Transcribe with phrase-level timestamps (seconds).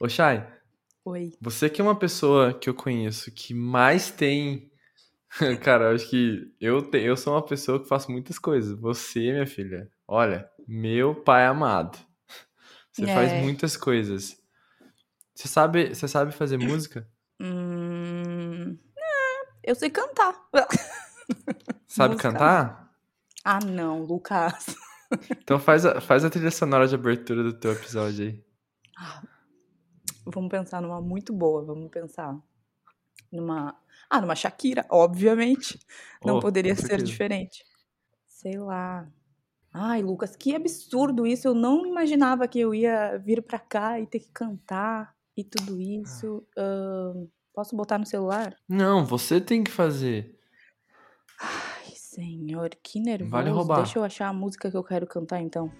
[0.00, 0.46] Ô, Chay,
[1.04, 1.32] Oi.
[1.40, 4.70] você que é uma pessoa que eu conheço que mais tem.
[5.62, 8.78] Cara, eu acho que eu, te- eu sou uma pessoa que faço muitas coisas.
[8.78, 11.98] Você, minha filha, olha, meu pai amado.
[12.92, 13.40] Você faz É.
[13.42, 14.36] muitas coisas.
[15.34, 17.08] Você sabe, você sabe fazer música?
[17.40, 18.76] Hum,
[19.62, 20.34] eu sei cantar.
[21.86, 22.92] Sabe Música, cantar?
[23.44, 24.74] Ah, não, Lucas.
[25.30, 28.44] Então faz a, faz a trilha sonora de abertura do teu episódio aí.
[30.32, 31.64] Vamos pensar numa muito boa.
[31.64, 32.36] Vamos pensar
[33.32, 33.76] numa.
[34.10, 35.78] Ah, numa Shakira, obviamente.
[36.24, 37.64] Não Oh, poderia ser diferente.
[38.26, 39.06] Sei lá.
[39.72, 41.46] Ai, Lucas, que absurdo isso.
[41.48, 45.78] Eu não imaginava que eu ia vir pra cá e ter que cantar e tudo
[45.80, 46.42] isso.
[46.56, 48.56] Ahn, posso botar no celular?
[48.68, 50.38] Não, você tem que fazer.
[51.40, 53.30] Ai, senhor, que nervoso.
[53.30, 53.76] Vale roubar.
[53.82, 55.70] Deixa eu achar a música que eu quero cantar então.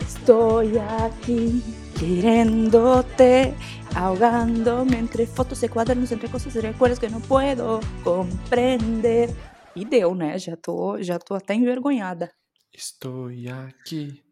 [0.00, 0.58] Estou
[1.06, 1.62] aqui
[2.00, 3.52] querendo-te,
[3.94, 9.28] ahogándome entre fotos e quadernos, entre coisas e recuerdos que não puedo compreender.
[9.76, 10.38] E deu, né?
[10.38, 12.32] Já tô, já tô até envergonhada.
[12.72, 13.28] Estou
[13.68, 14.24] aqui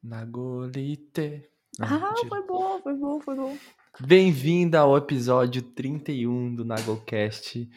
[0.00, 1.42] na golite.
[1.76, 2.28] Não, ah, mentira.
[2.28, 3.56] foi bom, foi bom, foi bom.
[3.98, 7.68] Bem-vinda ao episódio 31 do Nagocast.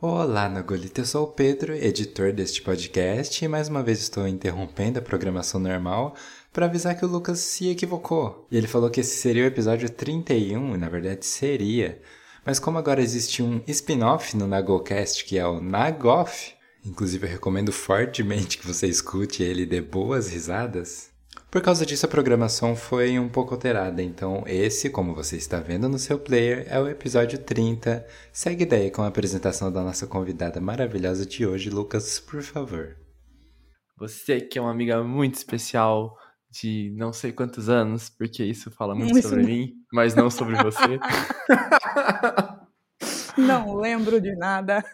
[0.00, 4.98] Olá, Nagolita, eu sou o Pedro, editor deste podcast, e mais uma vez estou interrompendo
[4.98, 6.14] a programação normal
[6.52, 8.46] para avisar que o Lucas se equivocou.
[8.50, 12.00] E ele falou que esse seria o episódio 31, e na verdade seria.
[12.44, 16.54] Mas como agora existe um spin-off no Nagocast que é o Nagoff,
[16.84, 21.10] inclusive eu recomendo fortemente que você escute ele e dê boas risadas.
[21.50, 25.88] Por causa disso, a programação foi um pouco alterada, então esse, como você está vendo
[25.88, 28.06] no seu player, é o episódio 30.
[28.32, 32.96] Segue daí com a apresentação da nossa convidada maravilhosa de hoje, Lucas, por favor.
[33.96, 36.16] Você que é uma amiga muito especial
[36.60, 40.30] de não sei quantos anos, porque isso fala muito Isso sobre não- mim, mas não
[40.30, 40.98] sobre você.
[43.36, 44.84] Não lembro de nada.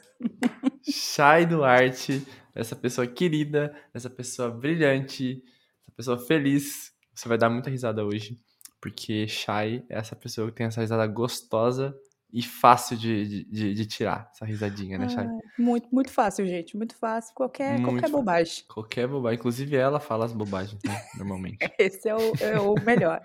[0.87, 5.43] Chay Duarte, essa pessoa querida, essa pessoa brilhante,
[5.83, 6.93] essa pessoa feliz.
[7.15, 8.39] Você vai dar muita risada hoje,
[8.83, 11.97] porque Chay é essa pessoa que tem essa risada gostosa
[12.35, 15.25] e fácil de, de, de- tirar, essa risadinha, né, Chay?
[15.25, 16.77] Ai, muito, muito fácil, gente.
[16.77, 17.33] Muito fácil.
[17.35, 18.17] Qualquer, Muito qualquer fácil.
[18.17, 18.65] bobagem.
[18.69, 19.39] Qualquer bobagem.
[19.39, 21.59] Inclusive ela fala as bobagens, né, normalmente.
[21.79, 23.23] Esse é o, é o melhor.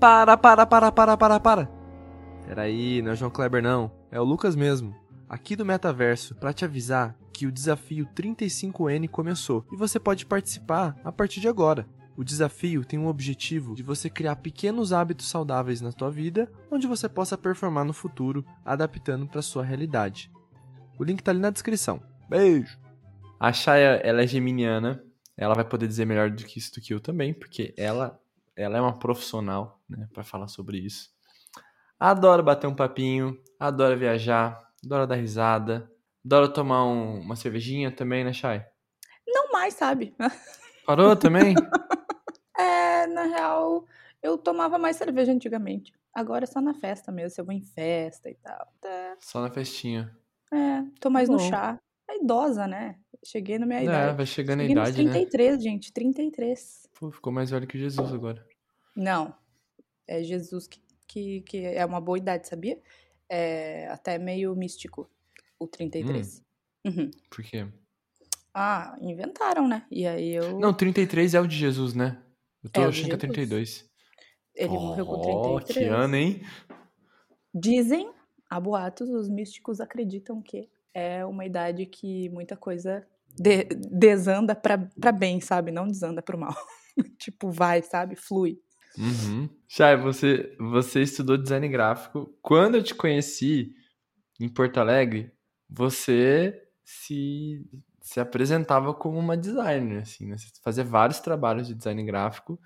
[0.00, 1.66] Para, para, para, para, para, para.
[2.46, 3.92] Peraí, não é o João Kleber não.
[4.10, 4.94] É o Lucas mesmo.
[5.28, 10.96] Aqui do Metaverso, pra te avisar que o desafio 35N começou e você pode participar
[11.04, 11.86] a partir de agora.
[12.18, 16.84] O desafio tem um objetivo de você criar pequenos hábitos saudáveis na tua vida, onde
[16.84, 20.28] você possa performar no futuro, adaptando para sua realidade.
[20.98, 22.02] O link tá ali na descrição.
[22.28, 22.76] Beijo.
[23.38, 25.00] A Shaya, ela é geminiana.
[25.36, 28.20] Ela vai poder dizer melhor do que isso do que eu também, porque ela
[28.56, 31.10] ela é uma profissional, né, para falar sobre isso.
[32.00, 35.88] Adora bater um papinho, adora viajar, adora dar risada,
[36.24, 38.64] adora tomar um- uma cervejinha também, né, Chay?
[39.24, 40.12] Não mais, sabe?
[40.84, 41.54] Parou também?
[43.08, 43.84] É, na real,
[44.22, 45.92] eu tomava mais cerveja antigamente.
[46.14, 48.72] Agora é só na festa mesmo, se eu vou em festa e tal.
[48.84, 50.14] É, Só na festinha.
[50.52, 51.48] é, tô mais no Bom.
[51.48, 51.78] chá.
[52.10, 52.96] É idosa, né?
[53.24, 54.16] Cheguei na minha É, idade.
[54.16, 55.12] vai chegando a Cheguei nos idade, né?
[55.12, 56.88] 33, gente, 33.
[56.98, 58.44] Pô, ficou mais velho que Jesus agora.
[58.96, 59.34] Não,
[60.06, 62.80] é Jesus que, que, que é uma boa idade, sabia?
[63.28, 65.08] É até meio místico,
[65.58, 66.42] o 33.
[66.86, 67.10] Uhum.
[67.30, 67.66] Por quê?
[68.54, 69.86] Ah, inventaram, né?
[69.90, 70.58] E aí eu...
[70.58, 72.20] Não, 33 é o de Jesus, né?
[72.62, 73.34] Eu tô É o de achando que é Jesus.
[73.34, 73.90] 32.
[74.54, 75.76] Ele morreu com Ó, 33.
[75.76, 76.42] que ano, hein?
[77.54, 78.10] Dizem,
[78.50, 83.06] há boatos, os místicos acreditam que é uma idade que muita coisa
[83.38, 85.70] de- desanda pra, pra bem, sabe?
[85.70, 86.54] Não desanda pro mal.
[87.18, 88.16] tipo, vai, sabe?
[88.16, 88.58] Flui.
[88.98, 89.48] Uhum.
[89.68, 92.36] Chay, você, você estudou design gráfico.
[92.42, 93.72] Quando eu te conheci
[94.40, 95.32] em Porto Alegre,
[95.68, 97.64] você se,
[98.08, 100.38] se apresentava como uma designer, assim, né?
[100.38, 102.58] Você fazia vários trabalhos de design gráfico,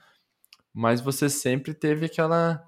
[0.73, 2.65] mas você sempre teve aquela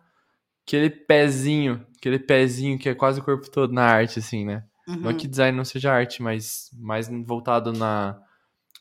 [0.66, 4.64] aquele pezinho, aquele pezinho que é quase o corpo todo na arte, assim, né?
[5.00, 5.16] Não Uhum.
[5.16, 8.20] que design não seja arte, mas mais voltado na,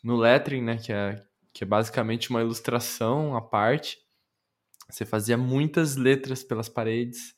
[0.03, 0.77] no lettering, né?
[0.77, 1.23] Que é,
[1.53, 3.99] que é basicamente uma ilustração à parte.
[4.89, 7.35] Você fazia muitas letras pelas paredes.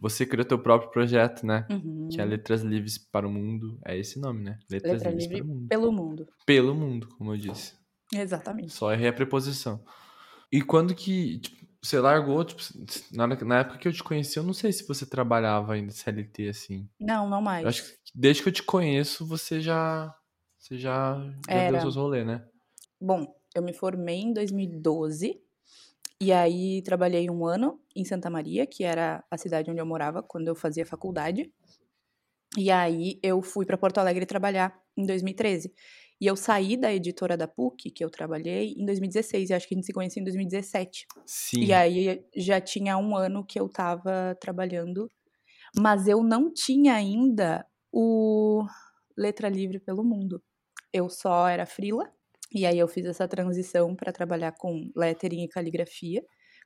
[0.00, 1.66] Você criou teu próprio projeto, né?
[1.70, 2.08] Uhum.
[2.10, 3.78] Que é Letras Livres para o Mundo.
[3.84, 4.58] É esse nome, né?
[4.70, 5.68] Letras Letra Livres livre para o Mundo.
[5.68, 6.28] pelo mundo.
[6.46, 7.74] Pelo mundo, como eu disse.
[8.12, 8.72] Exatamente.
[8.72, 9.84] Só errei a preposição.
[10.50, 12.60] E quando que tipo, você largou, tipo,
[13.12, 16.48] na, na época que eu te conheci, eu não sei se você trabalhava ainda CLT
[16.48, 16.88] assim.
[16.98, 17.62] Não, não mais.
[17.62, 20.14] Eu acho que desde que eu te conheço, você já.
[20.58, 21.16] Você já,
[21.48, 22.44] já deu seus rolês, né?
[23.00, 25.40] Bom, eu me formei em 2012
[26.20, 30.22] E aí trabalhei um ano em Santa Maria, que era a cidade onde eu morava
[30.22, 31.50] quando eu fazia faculdade.
[32.58, 35.72] E aí eu fui para Porto Alegre trabalhar em 2013.
[36.20, 39.48] E eu saí da editora da PUC, que eu trabalhei, em 2016.
[39.48, 41.06] E acho que a gente se conheceu em 2017.
[41.24, 41.64] Sim.
[41.64, 45.08] E aí já tinha um ano que eu tava trabalhando,
[45.74, 48.66] mas eu não tinha ainda o
[49.16, 50.42] Letra Livre pelo Mundo.
[50.92, 52.12] Eu só era frila,
[52.52, 56.22] e aí eu fiz essa transição para trabalhar com lettering e caligrafia,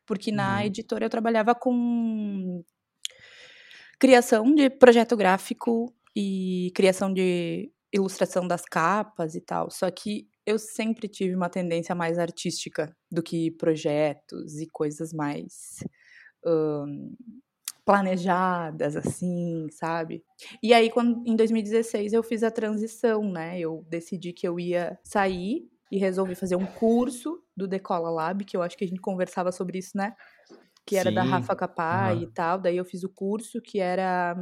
[0.06, 0.66] porque na Uhum.
[0.66, 2.62] editora eu trabalhava com
[3.98, 9.70] criação de projeto gráfico e criação de ilustração das capas e tal.
[9.70, 15.82] Só que eu sempre tive uma tendência mais artística do que projetos e coisas mais
[16.46, 17.10] ahn,
[17.84, 20.25] planejadas, assim, sabe?
[20.62, 23.58] E aí, quando, em 2016, eu fiz a transição, né?
[23.60, 28.56] Eu decidi que eu ia sair e resolvi fazer um curso do Decola Lab, que
[28.56, 30.14] eu acho que a gente conversava sobre isso, né?
[30.87, 32.25] Que era da Sim, Rafa Capai aham.
[32.25, 32.58] e tal.
[32.61, 34.37] Daí eu fiz o curso que era,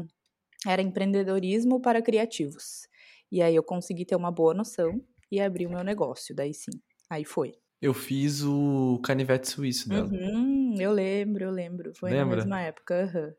[0.66, 2.88] era empreendedorismo para criativos.
[3.32, 6.72] E aí eu consegui ter uma boa noção e abri o meu negócio, daí sim.
[7.10, 7.54] Aí foi.
[7.82, 10.10] Eu fiz o canivete suíço dela.
[10.10, 11.94] Uhum, eu lembro, eu lembro.
[11.94, 12.14] Foi Lembra?
[12.14, 13.04] na mesma época.
[13.04, 13.34] aham.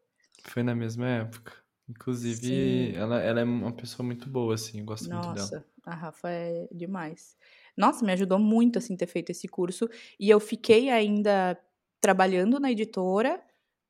[0.45, 1.53] Foi na mesma época.
[1.87, 5.51] Inclusive, ela, ela é uma pessoa muito boa, assim, eu gosto muito dela.
[5.51, 7.37] Nossa, a Rafa é demais.
[7.77, 9.89] Nossa, me ajudou muito, assim, ter feito esse curso.
[10.19, 11.59] E eu fiquei ainda
[11.99, 13.41] trabalhando na editora,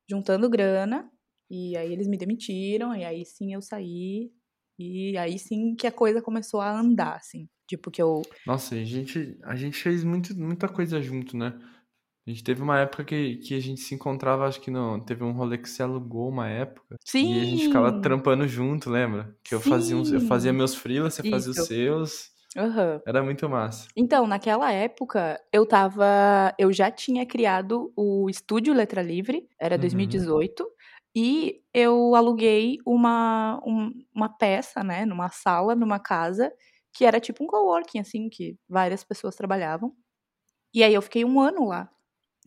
[0.08, 1.10] juntando grana.
[1.50, 4.32] E aí eles me demitiram, e aí sim eu saí.
[4.78, 7.48] E aí sim que a coisa começou a andar, assim.
[7.66, 8.22] Tipo, que eu.
[8.46, 11.58] Nossa, a gente, a gente fez muito, muita coisa junto, né?
[12.26, 15.22] A gente teve uma época que, que a gente se encontrava, acho que não, teve
[15.22, 16.96] um rolê que você alugou uma época.
[17.04, 17.34] Sim!
[17.34, 19.36] E a gente ficava trampando junto, lembra?
[19.44, 20.56] Que eu fazia, uns, eu fazia Sim.
[20.56, 21.66] meus freelas, você fazia os Isso.
[21.66, 22.30] seus.
[22.56, 23.00] Aham.
[23.06, 23.88] Era muito massa.
[23.96, 26.54] Então, naquela época, eu tava.
[26.58, 29.78] Eu já tinha criado o estúdio Letra Livre, era Uhum.
[29.78, 30.68] 2018,
[31.16, 36.52] e eu aluguei uma, um- uma peça, né, numa sala, numa casa,
[36.94, 39.94] que era tipo um coworking, assim, que várias pessoas trabalhavam.
[40.74, 41.90] E aí eu fiquei um ano lá.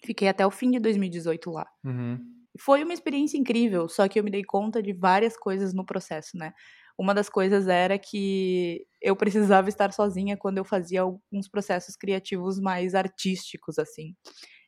[0.06, 1.68] Fiquei até o fim de 2018 lá.
[1.84, 2.48] Uhum.
[2.60, 6.38] Foi uma experiência incrível, só que eu me dei conta de várias coisas no processo,
[6.38, 6.54] né?
[6.98, 12.60] Uma das coisas era que eu precisava estar sozinha quando eu fazia alguns processos criativos
[12.60, 14.16] mais artísticos, assim.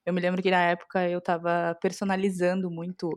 [0.06, 3.10] Eu me lembro que na época eu estava personalizando muito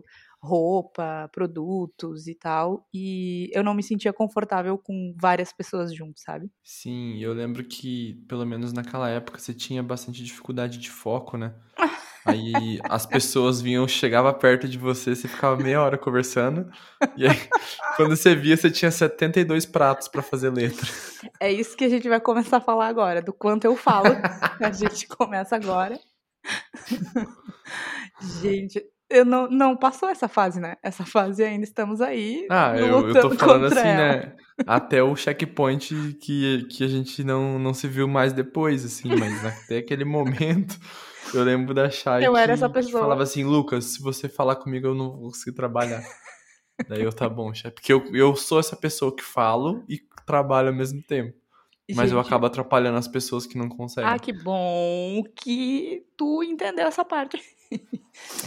[0.43, 6.51] roupa, produtos e tal, e eu não me sentia confortável com várias pessoas juntos, sabe?
[6.65, 11.55] Sim, eu lembro que, pelo menos naquela época, você tinha bastante dificuldade de foco, né?
[12.25, 16.71] Aí as pessoas vinham, chegava perto de você, você ficava meia hora conversando.
[17.17, 17.37] E aí,
[17.97, 20.87] quando você via, você tinha 72 pratos pra fazer letra.
[21.41, 24.17] É isso que a gente vai começar a falar agora, do quanto eu falo.
[24.61, 25.99] a gente começa agora.
[28.41, 30.77] gente, eu não, não passou essa fase, né?
[30.83, 32.47] Essa fase ainda estamos aí.
[32.51, 34.17] Ah, eu, eu tô falando assim, ela.
[34.17, 34.33] né?
[34.67, 39.45] Até o checkpoint que, que a gente não, não se viu mais depois, assim, mas
[39.45, 40.79] até aquele momento.
[41.35, 43.03] Eu lembro da Chay Eu que, era essa que pessoa.
[43.03, 46.03] falava assim, Lucas, se você falar comigo, eu não vou conseguir trabalhar.
[46.89, 47.75] Daí eu, tá bom, chefe.
[47.75, 51.37] Porque eu, eu sou essa pessoa que falo e trabalho ao mesmo tempo.
[51.95, 54.09] Mas eu Gente, acabo atrapalhando as pessoas que não conseguem.
[54.09, 57.41] Ah, que bom que tu entendeu essa parte.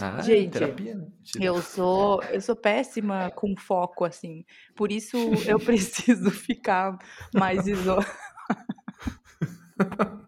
[0.00, 1.06] Ah, gente, terapia, né?
[1.40, 4.44] Eu sou, eu sou péssima com foco, assim.
[4.74, 5.16] Por isso
[5.46, 6.96] eu preciso ficar
[7.34, 8.06] mais isolada.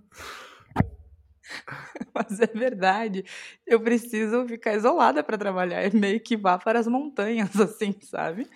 [2.14, 3.24] Mas é verdade.
[3.66, 5.82] Eu preciso ficar isolada para trabalhar.
[5.82, 8.46] É meio que vá para as montanhas, assim, sabe?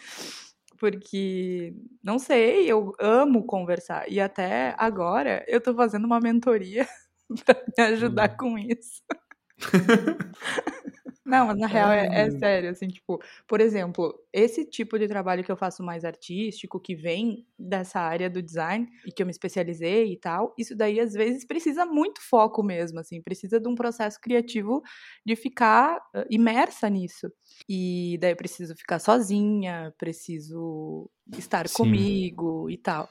[0.78, 4.11] Porque, não sei, eu amo conversar.
[4.11, 6.88] E até agora eu tô fazendo uma mentoria
[7.46, 8.37] para me ajudar Hum.
[8.38, 9.02] com isso.
[11.32, 15.42] Não, mas na real é, é sério, assim, tipo, por exemplo, esse tipo de trabalho
[15.42, 19.32] que eu faço mais artístico, que vem dessa área do design e que eu me
[19.32, 23.74] especializei e tal, isso daí às vezes precisa muito foco mesmo, assim, precisa de um
[23.74, 24.82] processo criativo
[25.24, 27.32] de ficar imersa nisso.
[27.66, 31.72] E daí eu preciso ficar sozinha, preciso estar Sim.
[31.72, 33.08] comigo e tal.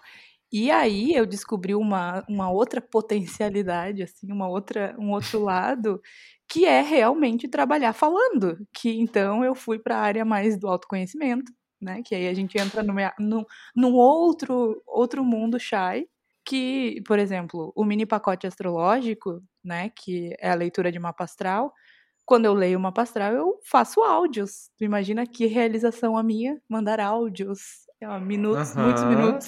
[0.53, 6.01] E aí eu descobri uma, uma outra potencialidade, assim, uma outra, um outro lado,
[6.51, 8.57] que é realmente trabalhar falando.
[8.73, 11.49] Que então eu fui para a área mais do autoconhecimento,
[11.81, 12.01] né?
[12.03, 12.83] Que aí a gente entra
[13.17, 16.05] num, num outro, outro mundo shy,
[16.45, 19.91] que, por exemplo, o mini pacote astrológico, né?
[19.95, 21.73] Que é a leitura de mapa astral.
[22.25, 24.69] Quando eu leio o mapa astral, eu faço áudios.
[24.77, 27.87] Tu imagina que realização a minha, mandar áudios.
[28.03, 29.47] ó, minutos, muitos minutos.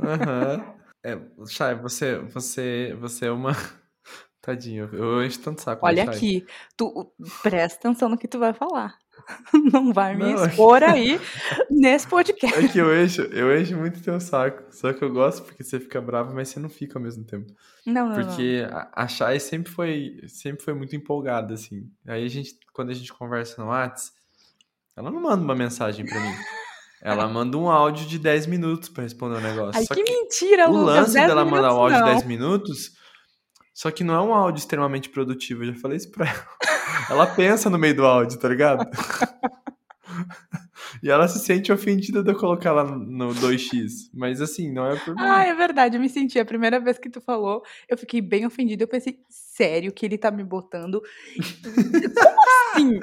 [0.00, 0.74] Aham.
[1.04, 1.18] É,
[1.48, 3.50] Chay, você, você, você é uma
[4.42, 5.86] Tadinho, eu encho tanto saco.
[5.86, 6.44] Olha aqui,
[6.76, 8.98] tu presta atenção no que tu vai falar.
[9.72, 10.44] Não vai me Não.
[10.46, 11.20] expor aí
[11.70, 12.58] nesse podcast.
[12.58, 14.64] É que eu encho, eu encho muito teu saco.
[14.70, 17.52] Só que eu gosto porque você fica bravo, mas você não fica ao mesmo tempo.
[17.86, 18.26] Não, não, não.
[18.26, 21.88] Porque a a Chay sempre foi, sempre foi muito empolgada, assim.
[22.06, 24.12] Aí a gente, quando a gente conversa no Whats,
[24.96, 26.34] ela não manda uma mensagem pra mim.
[27.00, 29.80] Ela manda um áudio de 10 minutos pra responder o negócio.
[29.80, 30.96] Ai, que que mentira, o Lucas.
[30.96, 32.12] lance 10 dela mandar um áudio de não.
[32.12, 33.01] 10 minutos,
[33.82, 35.64] só que não é um áudio extremamente produtivo.
[35.64, 36.46] Eu já falei isso pra ela.
[37.10, 38.88] Ela pensa no meio do áudio, tá ligado?
[41.02, 44.08] E ela se sente ofendida de eu colocar ela no 2x.
[44.14, 45.20] Mas assim, não é por mim.
[45.20, 46.38] Ah, é verdade, eu me senti.
[46.38, 48.84] A primeira vez que tu falou, eu fiquei bem ofendida.
[48.84, 51.02] Eu pensei, sério que ele tá me botando?
[52.14, 53.00] Como assim?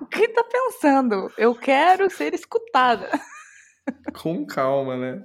[0.00, 1.30] O que tá pensando?
[1.38, 3.08] Eu quero ser escutada.
[4.12, 5.22] Com calma, né?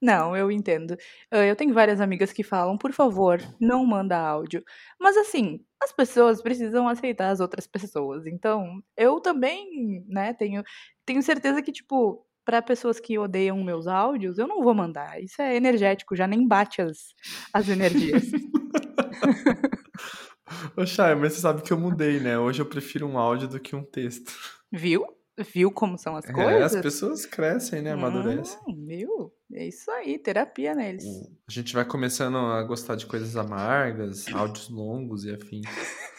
[0.00, 0.96] Não, eu entendo.
[1.30, 4.62] Eu tenho várias amigas que falam, por favor, não manda áudio.
[5.00, 8.26] Mas assim, as pessoas precisam aceitar as outras pessoas.
[8.26, 10.62] Então, eu também, né, tenho,
[11.04, 15.22] tenho certeza que, tipo, para pessoas que odeiam meus áudios, eu não vou mandar.
[15.22, 17.14] Isso é energético, já nem bate as,
[17.52, 18.30] as energias.
[20.76, 22.38] Ô, Chay, mas você sabe que eu mudei, né?
[22.38, 24.32] Hoje eu prefiro um áudio do que um texto.
[24.70, 25.06] Viu?
[25.38, 26.62] Viu como são as É, coisas?
[26.62, 27.92] as pessoas crescem, né?
[27.92, 28.58] Amadurecem.
[28.68, 29.32] Hum, viu?
[29.52, 31.04] É isso aí, terapia neles.
[31.48, 35.66] A gente vai começando a gostar de coisas amargas, áudios longos e afins.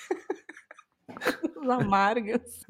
[1.70, 2.62] Amargas.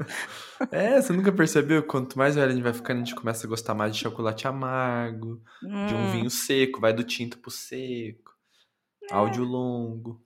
[0.72, 1.84] É, você nunca percebeu?
[1.86, 4.48] Quanto mais velho a gente vai ficando, a gente começa a gostar mais de chocolate
[4.48, 5.42] amargo,
[5.86, 8.34] de um Hum, vinho seco, vai do tinto pro seco.
[9.12, 10.24] Áudio longo.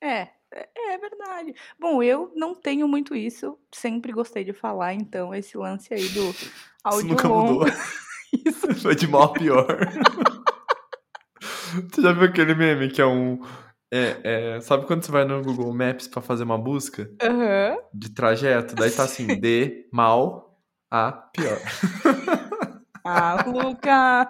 [0.00, 0.98] É, é, é
[1.28, 1.54] verdade.
[1.78, 6.30] Bom, eu não tenho muito isso, sempre gostei de falar, então esse lance aí do
[6.30, 6.50] Isso
[6.84, 7.52] áudio nunca longo.
[7.60, 7.66] mudou.
[8.46, 8.74] Isso.
[8.82, 9.66] Foi de mal a pior.
[11.92, 13.40] Você já viu aquele meme que é um.
[13.90, 17.76] É, é, sabe quando você vai no Google Maps pra fazer uma busca Aham.
[17.94, 18.74] de trajeto?
[18.74, 20.58] Daí tá assim, de mal
[20.90, 21.58] a pior.
[23.04, 24.28] Ah, Lucas!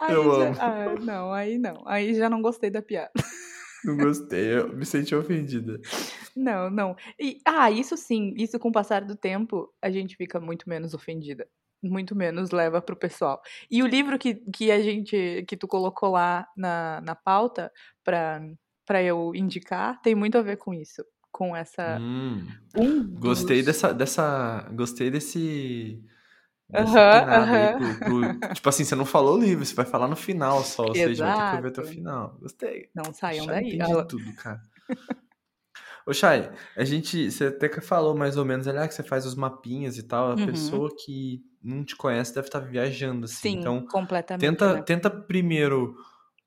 [0.00, 0.56] Aí Eu já- amo.
[0.60, 1.82] Ah, não, aí não.
[1.86, 3.10] Aí já não gostei da piada.
[3.84, 5.80] Não gostei, eu me senti ofendida.
[6.36, 6.96] Não, não.
[7.18, 10.94] E, ah, isso sim, isso com o passar do tempo, a gente fica muito menos
[10.94, 11.46] ofendida.
[11.82, 13.40] Muito menos leva pro pessoal.
[13.70, 17.70] E o livro que, que a gente, que tu colocou lá na, na pauta
[18.02, 18.40] pra,
[18.86, 21.04] pra eu indicar, tem muito a ver com isso.
[21.30, 21.98] Com essa.
[22.00, 24.70] Hum, Um gostei dos- dessa, dessa.
[24.72, 26.02] Gostei desse.
[26.74, 27.78] Aí aham.
[27.78, 27.94] pro-
[28.38, 30.88] pro- tipo assim, você não falou o livro, você vai falar no final só.
[30.88, 31.94] Ou seja, vai ter que ouvir até o Exato.
[31.94, 32.36] final.
[32.40, 32.88] Gostei.
[32.94, 33.78] Não saiam Chay daí.
[33.80, 34.60] Ela- tudo, cara.
[36.06, 39.02] Ô, Chay, a gente, você até que falou mais ou menos ali, ah, que você
[39.02, 40.44] faz os mapinhas e tal, a Uhum.
[40.46, 43.52] pessoa que não te conhece deve estar viajando, assim.
[43.52, 44.40] Sim, Então, completamente.
[44.50, 44.82] tenta, né?
[44.82, 45.96] tenta primeiro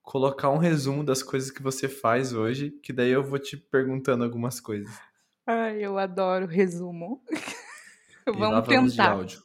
[0.03, 4.23] colocar um resumo das coisas que você faz hoje, que daí eu vou te perguntando
[4.23, 4.93] algumas coisas.
[5.45, 7.23] Ai, eu adoro resumo.
[8.27, 9.11] Lá Vamos vamos de tentar.
[9.13, 9.41] áudio.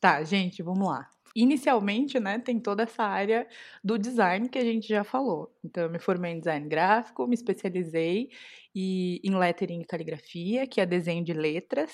[0.00, 1.08] Tá, gente, vamos lá.
[1.34, 3.46] Inicialmente, né, tem toda essa área
[3.82, 5.52] do design que a gente já falou.
[5.64, 8.30] Então, eu me formei em design gráfico, me especializei
[8.74, 11.92] e, em lettering e caligrafia, que é desenho de letras.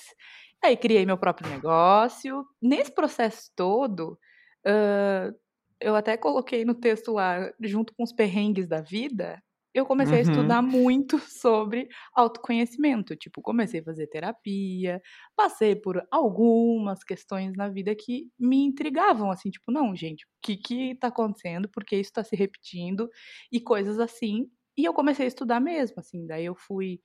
[0.63, 2.45] Aí, criei meu próprio negócio.
[2.61, 4.17] Nesse processo todo,
[4.65, 5.33] ãh,
[5.81, 9.41] eu até coloquei no texto lá, junto com os perrengues da vida,
[9.75, 10.21] eu comecei a Uhum.
[10.21, 13.15] estudar muito sobre autoconhecimento.
[13.15, 15.01] Tipo, comecei a fazer terapia,
[15.35, 20.57] passei por algumas questões na vida que me intrigavam, assim, tipo, não, gente, o que
[20.57, 21.69] que tá acontecendo?
[21.69, 23.09] Por que isso tá se repetindo?
[23.51, 24.47] E coisas assim.
[24.77, 26.99] E eu comecei a estudar mesmo, assim, daí eu fui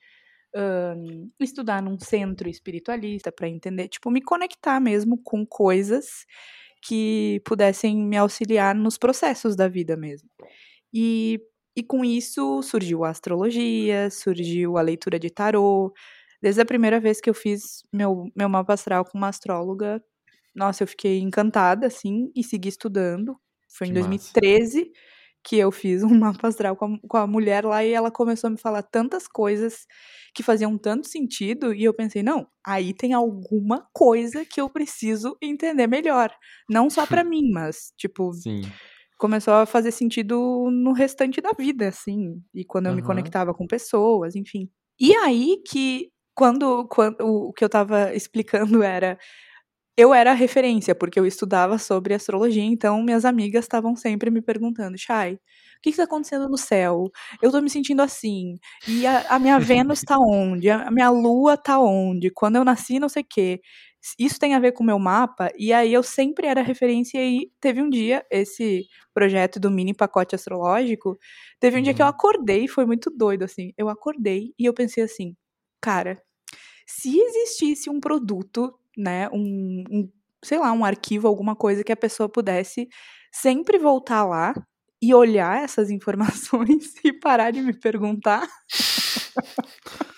[0.55, 6.27] ahn, estudar num centro espiritualista para entender, tipo, me conectar mesmo com coisas
[6.83, 10.29] que pudessem me auxiliar nos processos da vida mesmo.
[10.93, 11.41] E,
[11.81, 15.93] e com isso surgiu a astrologia, surgiu a leitura de tarô.
[16.43, 20.03] Desde a primeira vez que eu fiz meu, meu mapa astral com uma astróloga,
[20.55, 23.35] nossa, eu fiquei encantada, assim, e segui estudando.
[23.71, 24.33] Foi em Que massa.
[24.41, 24.93] 2013
[25.43, 28.49] que eu fiz um mapa astral com a, com a mulher lá e ela começou
[28.49, 29.87] a me falar tantas coisas
[30.35, 35.35] que faziam tanto sentido e eu pensei, não, aí tem alguma coisa que eu preciso
[35.43, 36.31] entender melhor.
[36.69, 38.61] Não só pra mim, mas, tipo, Sim.
[39.21, 42.43] Começou a fazer sentido no restante da vida, assim.
[42.55, 43.07] E quando eu me Aham.
[43.07, 44.69] conectava com pessoas, enfim.
[44.99, 49.19] E aí que, quando, quando o que eu tava explicando era.
[49.97, 54.41] Eu era a referência, porque eu estudava sobre astrologia, então minhas amigas estavam sempre me
[54.41, 55.39] perguntando, Chay, o
[55.83, 57.11] que está acontecendo no céu?
[57.43, 58.59] Eu tô me sentindo assim.
[58.87, 60.71] E a, a minha Vênus tá onde?
[60.71, 62.31] A minha Lua tá onde?
[62.31, 63.61] Quando eu nasci, não sei o quê.
[64.19, 67.51] Isso tem a ver com o meu mapa, e aí eu sempre era referência e
[67.61, 71.19] teve um dia, esse projeto do mini pacote astrológico,
[71.61, 72.11] teve um dia que eu Uhum.
[72.11, 75.37] acordei, foi muito doido, assim, eu acordei e eu pensei assim,
[75.81, 76.21] cara,
[76.87, 80.11] se existisse um produto, né, um, um,
[80.45, 82.89] sei lá, um arquivo, alguma coisa que a pessoa pudesse
[83.33, 84.55] sempre voltar lá
[85.03, 88.47] e olhar essas informações e parar de me perguntar.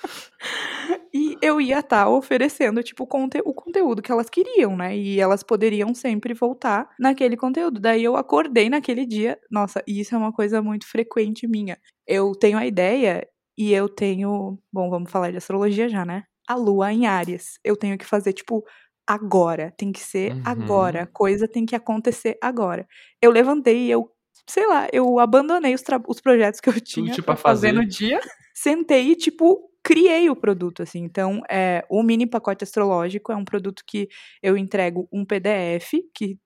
[1.14, 4.96] E eu ia estar oferecendo, tipo, conte o conteúdo que elas queriam, né?
[4.96, 7.78] E elas poderiam sempre voltar naquele conteúdo.
[7.80, 9.38] Daí eu acordei naquele dia.
[9.50, 11.78] Nossa, e isso é uma coisa muito frequente minha.
[12.06, 13.26] Eu tenho a ideia
[13.58, 14.58] e eu tenho.
[14.72, 16.24] Bom, vamos falar de astrologia já, né?
[16.48, 17.58] A lua em Áries.
[17.62, 18.64] Eu tenho que fazer, tipo,
[19.06, 19.72] agora.
[19.76, 20.42] Tem que ser Uhum.
[20.46, 21.06] agora.
[21.12, 22.86] Coisa tem que acontecer agora.
[23.20, 24.10] Eu levantei e eu.
[24.48, 27.72] Sei lá, eu abandonei os, os projetos que eu tinha tinha pra pra fazer fazer.
[27.78, 28.18] no dia.
[28.54, 31.00] Sentei e, tipo, criei o produto, assim.
[31.00, 34.08] Então, é, o mini pacote astrológico é um produto que
[34.42, 36.38] eu entrego um PDF, que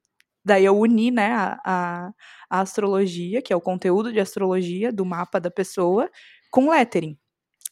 [0.44, 2.10] daí eu uni, né, a, a,
[2.50, 6.10] a astrologia, que é o conteúdo de astrologia do mapa da pessoa,
[6.50, 7.18] com lettering.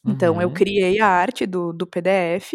[0.05, 0.53] Então, eu Uhum.
[0.53, 2.53] criei a arte do, do PDF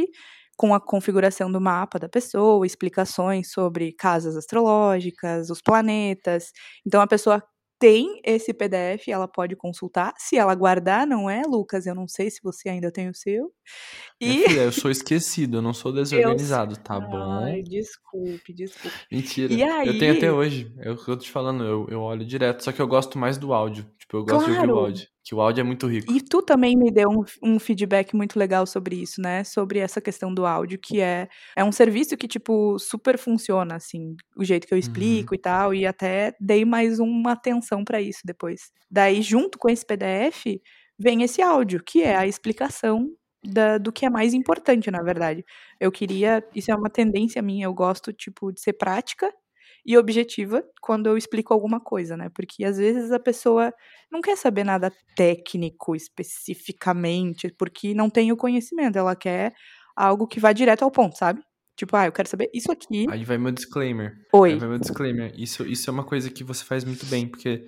[0.56, 6.52] com a configuração do mapa da pessoa, explicações sobre casas astrológicas, os planetas.
[6.86, 7.42] Então, a pessoa
[7.80, 10.12] tem esse PDF, ela pode consultar.
[10.18, 11.86] Se ela guardar, não é, Lucas?
[11.86, 13.50] Eu não sei se você ainda tem o seu.
[14.20, 17.16] E filha, eu sou esquecido, eu não sou desorganizado, tá bom?
[17.42, 18.94] Ai, desculpe, desculpe.
[19.10, 19.52] Mentira.
[19.52, 20.72] E Eu tenho até aí- hoje.
[20.78, 22.62] É que eu tô te falando, eu, eu olho direto.
[22.62, 23.84] Só que eu gosto mais do áudio.
[23.98, 24.78] Tipo, eu gosto de ouvir o Claro.
[24.78, 25.08] áudio.
[25.30, 26.12] Que o áudio é muito rico.
[26.12, 27.22] E tu também me deu um,
[27.54, 29.44] um feedback muito legal sobre isso, né?
[29.44, 34.16] Sobre essa questão do áudio, que é, é um serviço que, tipo, super funciona, assim,
[34.36, 38.22] o jeito que eu explico e tal, e até dei mais uma atenção pra isso
[38.24, 38.72] depois.
[38.90, 40.60] Daí, junto com esse PDF,
[40.98, 43.06] vem esse áudio, que é a explicação
[43.44, 45.44] da- do que é mais importante, na verdade.
[45.78, 49.32] Eu queria, isso é uma tendência minha, eu gosto, tipo, de ser prática
[49.84, 52.28] e objetiva quando eu explico alguma coisa, né?
[52.34, 53.72] Porque às vezes a pessoa
[54.10, 59.52] não quer saber nada técnico especificamente, porque não tem o conhecimento, ela quer
[59.96, 61.42] algo que vá direto ao ponto, sabe?
[61.76, 63.06] Tipo, ah, eu quero saber isso aqui.
[63.10, 64.12] Aí vai meu disclaimer.
[64.32, 64.52] Oi.
[64.52, 65.32] Aí vai meu disclaimer.
[65.38, 67.66] Isso, isso é uma coisa que você faz muito bem, porque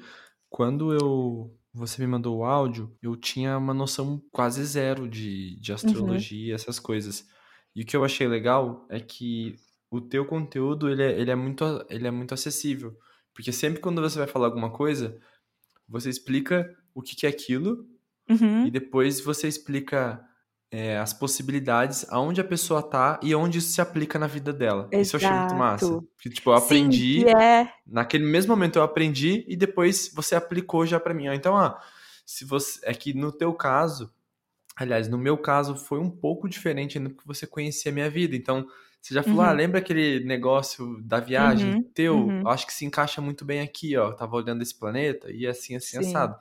[0.51, 5.61] quando eu você me mandou o áudio, eu tinha uma noção quase zero de, Uhum.
[5.63, 7.25] de astrologia, essas coisas.
[7.75, 9.57] E o que eu achei legal é que
[9.93, 12.97] o teu conteúdo ele é, ele é muito ele é muito acessível,
[13.35, 15.19] porque sempre quando você vai falar alguma coisa,
[15.89, 17.87] você explica o que que é aquilo
[18.31, 18.67] Uhum.
[18.67, 20.25] e depois você explica
[20.71, 24.89] é, as possibilidades, aonde a pessoa tá e onde isso se aplica na vida dela.
[24.93, 25.85] Isso eu achei muito massa.
[25.85, 26.09] Exato.
[26.15, 27.71] Porque, tipo, eu aprendi, Sim, é.
[27.87, 31.27] naquele mesmo momento eu aprendi e depois você aplicou já pra mim.
[31.27, 31.79] Então, ah,
[32.25, 32.81] se você.
[32.85, 34.11] É que no teu caso,
[34.75, 38.35] aliás, no meu caso foi um pouco diferente ainda porque você conhecia a minha vida.
[38.35, 38.67] Então,
[39.03, 39.47] você já falou, Uhum.
[39.47, 42.39] ah, lembra aquele negócio da viagem Uhum, teu?
[42.39, 42.47] uhum.
[42.47, 44.09] Acho que se encaixa muito bem aqui, ó.
[44.11, 46.37] Eu tava olhando esse planeta e assim, assim, Sim, assado.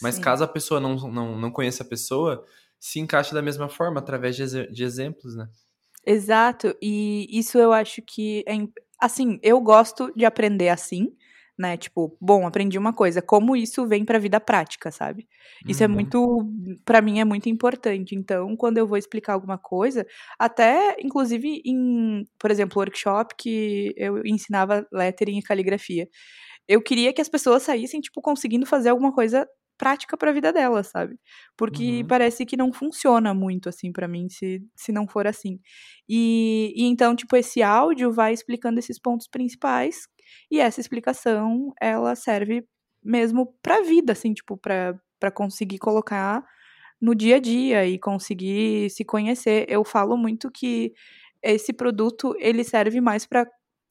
[0.00, 0.20] Mas sim.
[0.20, 2.44] caso a pessoa não, não, não conheça a pessoa,
[2.80, 5.48] se encaixa da mesma forma, através de, de exemplos, né?
[6.06, 8.54] Exato, e isso eu acho que é.
[8.54, 11.14] im- Assim, eu gosto de aprender assim,
[11.58, 11.76] né?
[11.76, 15.28] Tipo, bom, aprendi uma coisa, como isso vem pra vida prática, sabe?
[15.68, 15.88] Isso é Uhum.
[15.88, 16.46] muito,
[16.84, 18.14] Pra mim é muito importante.
[18.14, 20.06] Então, quando eu vou explicar alguma coisa,
[20.38, 26.08] até inclusive em, por exemplo, workshop que eu ensinava lettering e caligrafia,
[26.68, 30.88] eu queria que as pessoas saíssem tipo conseguindo fazer alguma coisa prática pra vida delas,
[30.88, 31.18] sabe?
[31.56, 32.08] Porque Uhum.
[32.08, 35.58] parece que não funciona muito assim pra mim se, se não for assim.
[36.08, 40.06] E, e então, tipo, esse áudio vai explicando esses pontos principais
[40.50, 42.66] e essa explicação, ela serve
[43.02, 46.44] mesmo pra vida, assim, tipo, pra, pra conseguir colocar
[47.00, 49.66] no dia a dia e conseguir se conhecer.
[49.68, 50.92] Eu falo muito que
[51.42, 53.46] esse produto, ele serve mais pra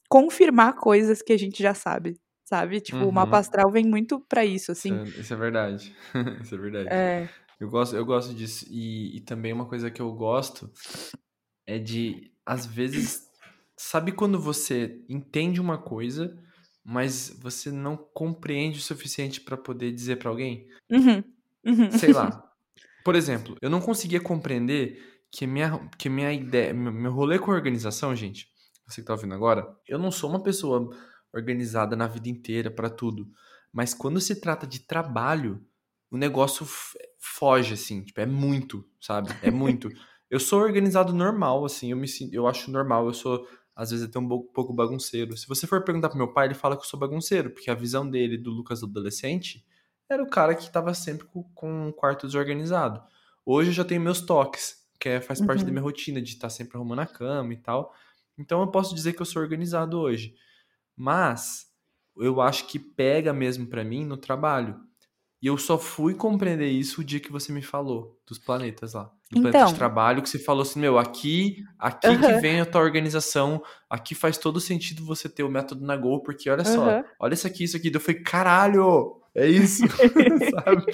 [0.09, 2.81] confirmar coisas que a gente já sabe, sabe?
[2.81, 3.39] Tipo, o mapa Uhum.
[3.39, 4.93] astral vem muito pra isso, Isso assim.
[4.93, 5.95] é, isso é verdade.
[6.43, 6.91] isso é verdade.
[6.91, 7.29] É.
[7.59, 8.65] Eu gosto, eu gosto disso.
[8.69, 10.71] E, e também uma coisa que eu gosto
[11.67, 13.29] é de, às vezes,
[13.77, 16.37] sabe quando você entende uma coisa,
[16.83, 20.67] mas você não compreende o suficiente pra poder dizer pra alguém?
[20.91, 21.23] Uhum.
[21.65, 21.91] Uhum.
[21.91, 22.43] Sei lá.
[23.03, 27.51] Por exemplo, eu não conseguia compreender que minha, que minha ideia, meu meu rolê com
[27.51, 28.47] a organização, gente,
[28.87, 30.89] você que tá ouvindo agora, eu não sou uma pessoa
[31.33, 33.27] organizada na vida inteira pra tudo,
[33.71, 35.65] mas quando se trata de trabalho,
[36.11, 36.65] o negócio
[37.19, 39.29] foge assim, tipo, é muito, sabe?
[39.41, 39.89] É muito.
[40.29, 44.05] Eu sou organizado normal, assim, eu me sinto, eu acho normal, eu sou às vezes
[44.07, 45.35] até um pouco bagunceiro.
[45.37, 47.75] Se você for perguntar pro meu pai, ele fala que eu sou bagunceiro, porque a
[47.75, 49.65] visão dele do Lucas adolescente
[50.09, 53.01] era o cara que tava sempre com, um quarto desorganizado.
[53.45, 55.73] Hoje eu já tenho meus toques, que é, faz parte da Uhum.
[55.73, 57.93] minha rotina de estar sempre arrumando a cama e tal.
[58.37, 60.35] Então eu posso dizer que eu sou organizado hoje.
[60.95, 61.67] Mas
[62.17, 64.79] eu acho que pega mesmo para mim no trabalho.
[65.41, 69.13] E eu só fui compreender isso o dia que você me falou dos planetas lá.
[69.41, 69.67] Do Então.
[69.67, 72.39] de trabalho, que você falou assim, meu, aqui, aqui que Aham.
[72.39, 76.63] vem a tua organização, aqui faz todo sentido você ter o método Nagô, porque olha
[76.65, 77.03] só, Aham.
[77.19, 77.91] olha isso aqui, isso aqui.
[77.93, 79.83] Eu falei, caralho, é isso,
[80.65, 80.85] sabe?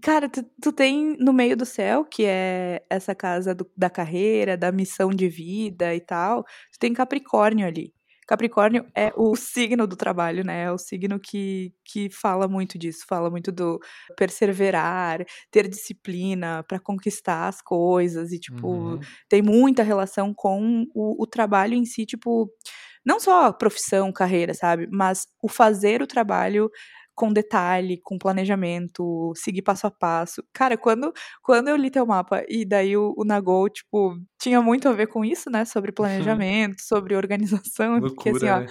[0.00, 4.56] Cara, tu, tu tem no meio do céu, que é essa casa do- da carreira,
[4.56, 7.92] da missão de vida e tal, tu tem Capricórnio ali.
[8.32, 10.62] Capricórnio é o signo do trabalho, né?
[10.64, 13.78] É o signo que, que fala muito disso, fala muito do
[14.16, 19.06] perseverar, ter disciplina pra conquistar as coisas e, tipo, Uhum.
[19.28, 22.50] tem muita relação com o, o trabalho em si, tipo,
[23.04, 24.88] não só profissão, carreira, sabe?
[24.90, 26.70] Mas o fazer o trabalho
[27.14, 30.42] com detalhe, com planejamento, seguir passo a passo.
[30.52, 34.88] Cara, quando, quando eu li teu mapa e daí o, o Nagol, tipo, tinha muito
[34.88, 35.64] a ver com isso, né?
[35.64, 37.96] Sobre planejamento, sobre organização.
[37.98, 38.66] eu fiquei assim, Loucura, ó, né?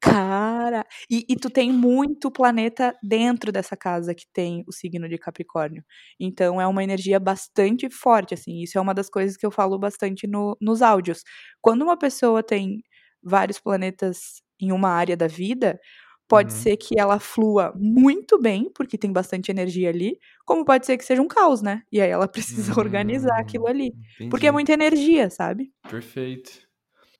[0.00, 5.18] Cara, e, e tu tem muito planeta dentro dessa casa que tem o signo de
[5.18, 5.84] Capricórnio.
[6.20, 8.62] Então é uma energia bastante forte, assim.
[8.62, 11.24] Isso é uma das coisas que eu falo bastante no- nos áudios.
[11.60, 12.80] Quando uma pessoa tem
[13.22, 15.80] vários planetas em uma área da vida,
[16.28, 16.54] pode Uhum.
[16.54, 21.04] ser que ela flua muito bem, porque tem bastante energia ali, como pode ser que
[21.04, 21.82] seja um caos, né?
[21.92, 23.96] E aí ela precisa organizar Hum, aquilo ali.
[24.28, 24.52] Porque é entendi.
[24.52, 25.72] muita energia, sabe?
[25.86, 26.50] Perfeito.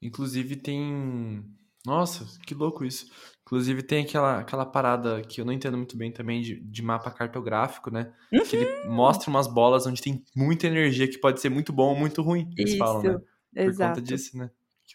[0.03, 1.45] Inclusive tem.
[1.87, 3.11] Nossa, que louco isso.
[3.43, 7.11] Inclusive tem aquela, aquela parada que eu não entendo muito bem também de, de mapa
[7.11, 8.15] cartográfico, né?
[8.45, 8.91] Que ele Uhum.
[8.91, 12.53] mostra umas bolas onde tem muita energia que pode ser muito bom ou muito ruim.
[12.59, 13.17] Eles falam, né?
[13.17, 13.25] Isso,
[13.65, 14.01] Por exato.
[14.01, 14.51] conta disso, né?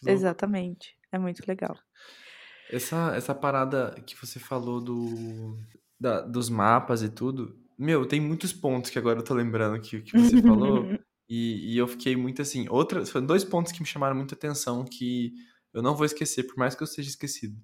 [0.06, 0.96] Exatamente.
[1.12, 1.76] É muito legal.
[2.68, 5.56] Essa, essa parada que você falou do,
[6.00, 7.58] da- dos mapas e tudo.
[7.78, 10.96] Meu, tem muitos pontos que agora eu tô lembrando que, que você falou.
[11.26, 12.68] E, e eu fiquei muito assim.
[12.68, 15.32] Outra, foram dois pontos que me chamaram muita atenção que
[15.72, 17.58] eu não vou esquecer, por mais que eu esteja esquecido.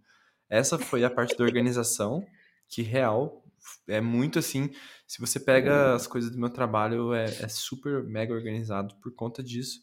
[0.49, 2.25] Essa foi a parte da organização,
[2.67, 3.45] que real
[3.87, 4.71] é muito assim.
[5.07, 9.43] Se você pega as coisas do meu trabalho, é, é super mega organizado por conta
[9.43, 9.81] disso.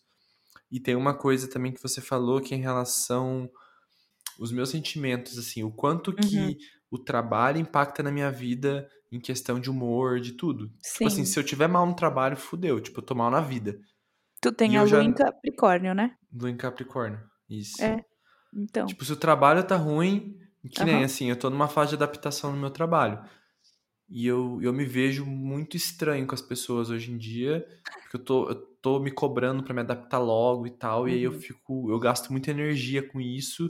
[0.72, 3.50] E tem uma coisa também que você falou que é em relação
[4.40, 6.56] os meus sentimentos, assim, o quanto que Uhum.
[6.92, 10.68] o trabalho impacta na minha vida em questão de humor, de tudo.
[10.94, 11.32] Tipo assim, Sim.
[11.32, 12.80] se eu tiver mal no trabalho, fudeu.
[12.82, 13.80] Tipo, eu tô mal na vida.
[14.42, 16.16] Tu tem E a lua já- em Capricórnio, né?
[16.34, 17.20] Lua em Capricórnio.
[17.50, 17.82] Isso.
[17.84, 17.98] É.
[18.54, 18.86] Então.
[18.86, 20.38] Tipo, se o trabalho tá ruim,
[20.70, 23.20] que nem assim, eu tô numa fase de adaptação no meu trabalho.
[24.10, 27.66] E eu, eu me vejo muito estranho com as pessoas hoje em dia,
[28.04, 31.24] porque eu tô, eu tô me cobrando pra me adaptar logo e tal, e aí
[31.24, 31.40] eu Uhum.
[31.40, 33.70] fico, eu gasto muita energia com isso,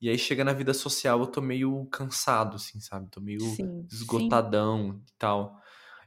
[0.00, 3.08] e aí chega na vida social eu tô meio cansado, assim, sabe?
[3.10, 3.90] Tô meio sim.
[3.90, 5.60] esgotadão e tal.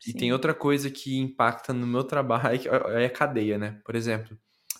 [0.05, 3.81] E sim, tem outra coisa que impacta no meu trabalho, que é a cadeia, né?
[3.85, 4.37] Por exemplo,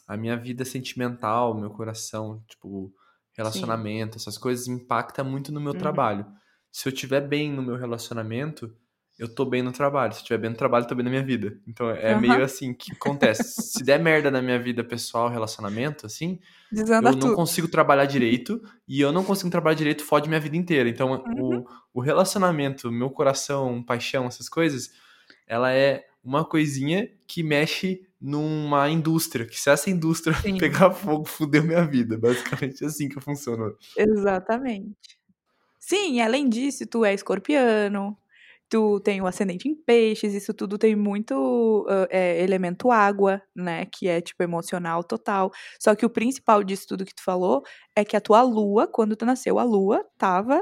[0.08, 2.93] a minha vida sentimental, meu coração, tipo,
[3.34, 5.73] relacionamento, essas coisas impacta muito no meu Uhum.
[5.73, 6.26] trabalho.
[6.71, 8.76] Se eu tiver bem no meu relacionamento,
[9.17, 10.13] eu tô bem no trabalho.
[10.13, 11.58] Se eu tiver bem no trabalho, eu tô bem na minha vida.
[11.67, 12.21] Então é Aham.
[12.21, 13.76] meio assim que acontece.
[13.78, 16.39] Se der merda na minha vida pessoal, relacionamento, assim,
[16.71, 17.36] Desanda eu não tudo.
[17.36, 20.89] consigo trabalhar direito e eu não consigo trabalhar direito fode minha vida inteira.
[20.89, 21.63] Então, Uhum.
[21.63, 24.91] o, o relacionamento, meu coração, paixão, essas coisas,
[25.47, 29.45] ela é uma coisinha que mexe numa indústria.
[29.45, 30.58] Que se essa indústria Sim.
[30.58, 32.17] pegar fogo, fudeu minha vida.
[32.17, 33.71] Basicamente é assim que funciona.
[33.95, 35.17] Exatamente.
[35.80, 38.17] Sim, além disso, tu é escorpiano,
[38.69, 43.86] tu tem o ascendente em peixes, isso tudo tem muito ah, é, elemento água, né?
[43.86, 45.52] Que é tipo emocional total.
[45.80, 47.63] Só que o principal disso tudo que tu falou
[47.95, 50.62] é que a tua lua, quando tu nasceu, a lua tava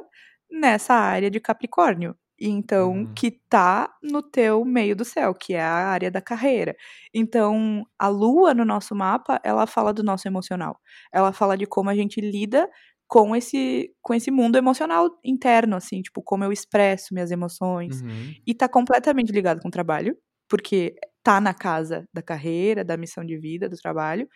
[0.50, 2.16] nessa área de Capricórnio.
[2.44, 3.14] Então, Uhum.
[3.16, 6.76] que tá no teu meio do céu, que é a área da carreira.
[7.14, 10.80] Então, a lua no nosso mapa, ela fala do nosso emocional.
[11.14, 12.68] Ela fala de como a gente lida
[13.12, 18.02] com esse, com esse mundo emocional interno, assim, tipo, como eu expresso minhas emoções.
[18.02, 18.34] Uhum.
[18.48, 23.26] E tá completamente ligado com o trabalho, porque tá na casa da carreira, da missão
[23.26, 24.30] de vida, do trabalho.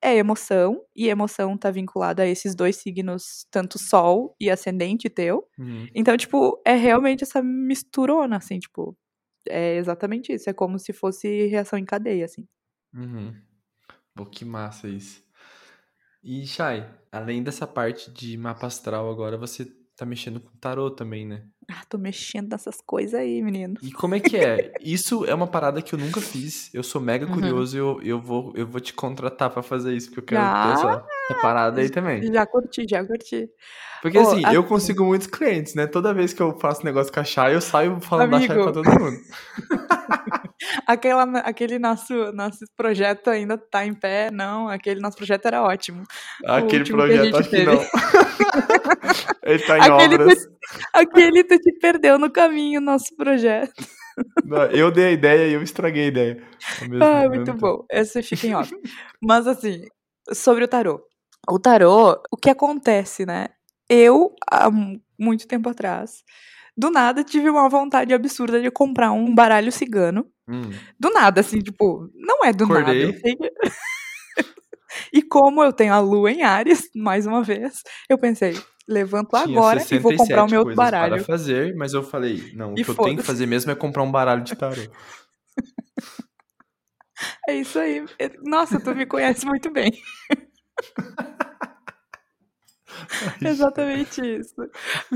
[0.00, 5.48] É emoção, e emoção tá vinculada a esses dois signos, tanto sol e ascendente teu.
[5.58, 5.88] Uhum.
[5.92, 8.96] Então, tipo, é realmente essa misturona, assim, tipo,
[9.48, 10.48] é exatamente isso.
[10.48, 12.46] É como se fosse reação em cadeia, assim.
[12.94, 13.34] Uhum.
[14.14, 15.23] Pô, que massa isso.
[16.24, 19.64] E, Shai, além dessa parte de mapa astral agora, você
[19.96, 21.48] tá mexendo com tarô também, né?
[21.70, 23.74] Ah, tô mexendo nessas coisas aí, menino.
[23.82, 24.72] E como é que é?
[24.82, 26.68] Isso é uma parada que eu nunca fiz.
[26.74, 27.32] Eu sou mega Uhum.
[27.32, 30.42] curioso e eu, eu, vou, eu vou te contratar pra fazer isso, porque eu quero
[30.42, 30.72] Ah!
[30.74, 32.22] essa, essa parada aí também.
[32.32, 33.48] Já curti, já curti.
[34.02, 35.86] Porque Ô, assim, eu assim- consigo muitos clientes, né?
[35.86, 38.54] Toda vez que eu faço negócio com a Chay, eu saio falando da Chay pra
[38.64, 38.72] Amigo.
[38.72, 39.16] todo mundo.
[40.86, 44.68] Aquela, aquele nosso, nosso projeto ainda tá em pé, não.
[44.68, 46.04] Aquele nosso projeto era ótimo.
[46.46, 47.74] Aquele que projeto gente acho que teve.
[47.74, 47.82] não.
[49.42, 50.48] Ele tá em Aquele obras.
[50.92, 53.72] Aquele tu te perdeu no caminho, nosso projeto.
[54.44, 56.42] Não, eu dei a ideia e eu estraguei a ideia.
[57.00, 57.84] Ah, muito bom.
[57.90, 58.74] Essa fica em off.
[59.20, 59.84] Mas assim,
[60.32, 61.00] sobre o tarô.
[61.48, 63.48] O tarô, o que acontece, né?
[63.88, 66.22] Eu, há mu- muito tempo atrás,
[66.76, 70.26] do nada tive uma vontade absurda de comprar um baralho cigano.
[70.48, 70.70] Hum.
[70.98, 73.06] Do nada, assim, tipo, não é do Acordei.
[73.12, 73.18] nada.
[75.12, 78.54] e como eu tenho a lua em Ares, mais uma vez, eu pensei,
[78.88, 81.14] levanto Tinha agora e vou comprar o 67 meu coisas baralho.
[81.16, 83.74] para fazer, mas eu falei, não, o E que eu tenho que fazer mesmo é
[83.74, 84.74] comprar um baralho de tarô.
[87.48, 88.04] É isso aí.
[88.42, 89.92] Nossa, tu me conhece muito bem.
[93.42, 94.54] Exatamente isso.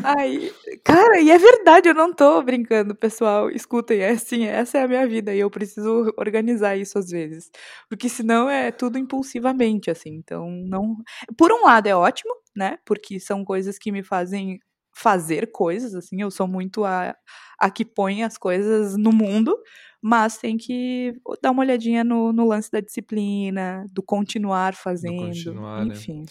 [0.02, 0.52] Aí,
[0.84, 3.50] cara, e é verdade, eu não tô brincando, pessoal.
[3.50, 7.50] Escutem, é assim, essa é a minha vida e eu preciso organizar isso às vezes.
[7.88, 10.10] Porque senão é tudo impulsivamente, assim.
[10.14, 10.96] Então, não.
[11.36, 12.78] Por um lado é ótimo, né?
[12.84, 14.60] Porque são coisas que me fazem
[14.94, 16.20] fazer coisas, assim.
[16.20, 17.14] Eu sou muito a,
[17.58, 19.56] a que põe as coisas no mundo,
[20.02, 25.86] mas tem que dar uma olhadinha no, no lance da disciplina, do continuar fazendo, continuar,
[25.86, 25.94] né?
[25.94, 26.24] enfim.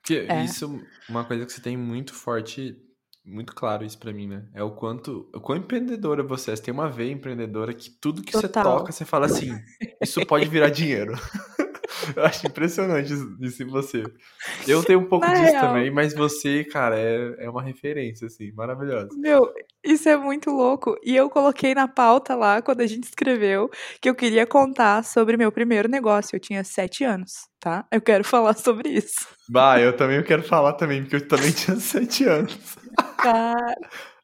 [0.00, 0.42] Porque É.
[0.42, 2.76] isso é uma coisa que você tem muito forte,
[3.22, 4.48] muito claro isso pra mim, né?
[4.54, 6.56] É o quanto, o quão empreendedora você é.
[6.56, 8.78] Você tem uma veia empreendedora que tudo que você Total.
[8.78, 9.52] toca, você fala assim,
[10.02, 11.12] isso pode virar dinheiro.
[12.14, 14.02] Eu acho impressionante isso, em você.
[14.66, 15.68] Eu tenho um pouco Na disso real.
[15.68, 19.08] também, mas você, cara, é, é uma referência, assim, maravilhosa.
[19.16, 20.96] Meu, isso é muito louco.
[21.02, 23.70] E eu coloquei na pauta lá, quando a gente escreveu,
[24.00, 26.36] que eu queria contar sobre meu primeiro negócio.
[26.36, 27.86] Eu tinha sete anos, tá?
[27.90, 29.26] Eu quero falar sobre isso.
[29.48, 32.76] Bah, eu também quero falar também, porque eu também tinha sete anos.
[33.16, 33.74] Cara,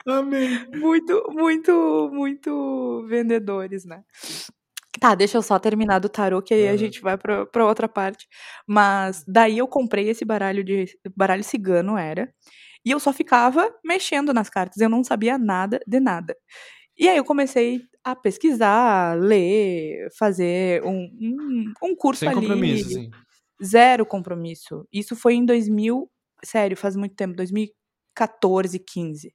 [0.07, 0.67] Amém.
[0.75, 4.03] muito, muito, muito vendedores, né?
[5.01, 6.79] Tá, deixa eu só terminar do tarô, que aí a Aham.
[6.79, 8.27] gente vai pra, pra outra parte.
[8.67, 10.87] Mas daí eu comprei esse baralho de.
[11.17, 12.33] Baralho cigano era.
[12.85, 14.81] E eu só ficava mexendo nas cartas.
[14.81, 16.37] Eu não sabia nada de nada.
[16.99, 22.41] E aí eu comecei a pesquisar, ler, fazer um, um, um curso Sem ali.
[22.41, 23.11] compromisso, assim.
[23.65, 24.87] Zero compromisso.
[24.93, 26.11] Isso foi em 2000,
[26.45, 29.35] sério, faz muito tempo, 2014, 15.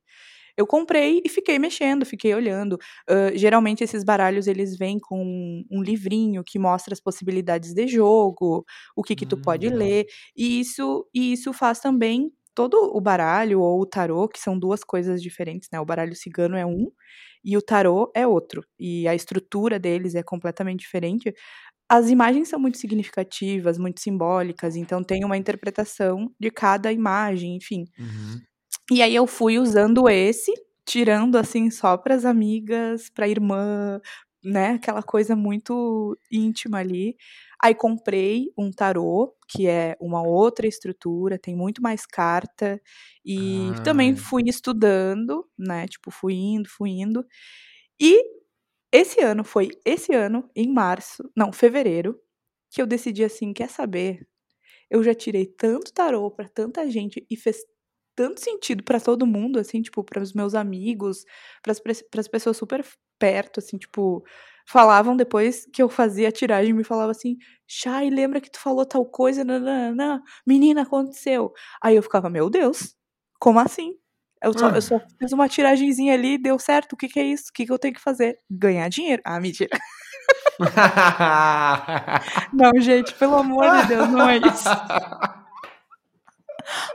[0.60, 2.78] Eu comprei e fiquei mexendo, fiquei olhando.
[3.10, 8.66] Ah, geralmente esses baralhos eles vêm com um livrinho que mostra as possibilidades de jogo,
[8.96, 9.70] o que que tu Hum, pode legal.
[9.70, 10.06] ler.
[10.36, 14.84] E isso e isso faz também todo o baralho ou o tarô, que são duas
[14.84, 15.80] coisas diferentes, né?
[15.80, 16.92] O baralho cigano é um
[17.44, 18.64] e o tarô é outro.
[18.80, 21.34] E a estrutura deles é completamente diferente.
[21.90, 27.86] As imagens são muito significativas, muito simbólicas, então tem uma interpretação de cada imagem, enfim.
[27.98, 28.48] Uhum.
[28.92, 30.52] E aí eu fui usando esse,
[30.86, 34.02] tirando assim só para as amigas, para irmã,
[34.44, 37.16] né, aquela coisa muito íntima ali.
[37.62, 42.82] Aí comprei um tarô, que é uma outra estrutura, tem muito mais carta
[43.26, 44.16] e também Ah.
[44.18, 47.24] fui estudando, né, tipo, fui indo, fui indo.
[48.02, 48.24] E
[48.94, 52.20] esse ano foi esse ano, em março, não, fevereiro,
[52.72, 54.28] que eu decidi assim, quer saber?
[54.90, 57.60] Eu já tirei tanto tarô pra tanta gente e fez
[58.20, 61.24] tanto sentido pra todo mundo, assim, tipo, para os meus amigos,
[61.64, 61.72] para
[62.20, 62.86] as pessoas super
[63.18, 64.22] perto, assim, tipo,
[64.68, 68.86] falavam depois que eu fazia a tiragem, me falava assim, Chay, lembra que tu falou
[68.86, 71.54] tal coisa, nananana, menina, aconteceu.
[71.82, 72.94] Aí eu ficava, meu Deus,
[73.40, 73.94] como assim?
[74.44, 74.76] Eu só, Ah.
[74.76, 77.46] eu só fiz uma tiragenzinha ali, deu certo, o que que é isso?
[77.50, 78.38] O que que eu tenho que fazer?
[78.52, 79.22] Ganhar dinheiro.
[79.26, 79.70] Ah, mentira.
[82.54, 84.68] Não, gente, pelo amor de Deus, não é isso.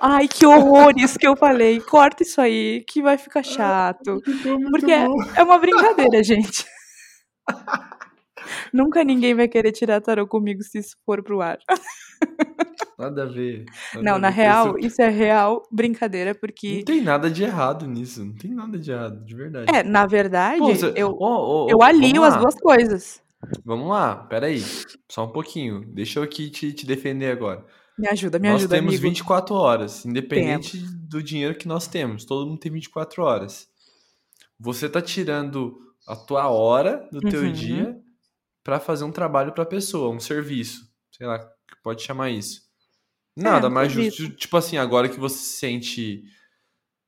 [0.00, 1.80] Ai, que horror isso que eu falei.
[1.80, 4.20] Corta isso aí, que vai ficar chato.
[4.70, 6.64] Porque é, é uma brincadeira, gente.
[8.72, 11.58] Nunca ninguém vai querer tirar tarô comigo se isso for pro ar.
[12.98, 13.64] Nada a ver.
[13.94, 16.76] nada Não, a na real, Isso- isso é real brincadeira, porque.
[16.76, 18.24] Não tem nada de errado nisso.
[18.24, 19.74] Não tem nada de errado, de verdade.
[19.74, 23.20] É, na verdade, Pô, você- eu, Ô, ô, eu alio as duas coisas.
[23.64, 24.62] Vamos lá, peraí.
[25.10, 25.84] Só um pouquinho.
[25.92, 27.64] Deixa eu aqui te, te defender agora.
[27.98, 29.02] Me ajuda, me nós ajuda, temos amigo.
[29.02, 32.24] 24 horas, independente do dinheiro que nós temos.
[32.24, 33.68] Todo mundo tem 24 horas.
[34.58, 37.52] Você tá tirando a tua hora do teu Uhum.
[37.52, 38.00] dia
[38.64, 40.90] pra fazer um trabalho pra pessoa, um serviço.
[41.12, 42.62] Sei lá, que pode chamar isso.
[43.36, 46.24] Nada um mais justo, tipo assim, agora que você se sente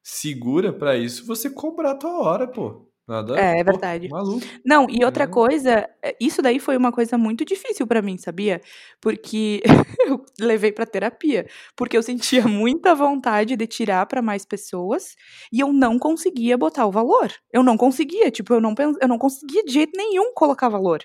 [0.02, 2.85] segura pra isso, você cobrar a tua hora, pô.
[3.08, 3.40] Nada.
[3.40, 4.08] É, é verdade.
[4.08, 4.46] maluco.
[4.64, 5.26] Não, e outra É.
[5.26, 5.88] coisa,
[6.20, 8.60] isso daí foi uma coisa muito difícil pra mim, sabia?
[9.00, 9.62] Porque
[10.06, 15.14] eu levei pra terapia, porque eu sentia muita vontade de tirar pra mais pessoas
[15.52, 17.30] e eu não conseguia botar o valor.
[17.52, 21.00] Eu não conseguia, tipo, eu não eu não conseguia de jeito nenhum colocar valor.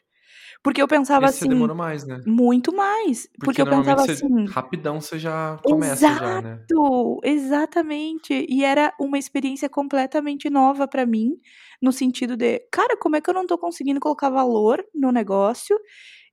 [0.63, 2.17] Porque eu pensava Esse você assim, demorou mais, né?
[2.25, 6.65] muito mais, porque, Porque eu pensava você, assim, rapidão você já começa já, né?
[6.71, 8.45] Exato, exatamente.
[8.49, 11.39] E era uma experiência completamente nova pra mim,
[11.81, 15.77] no sentido de, cara, como é que eu não tô conseguindo colocar valor no negócio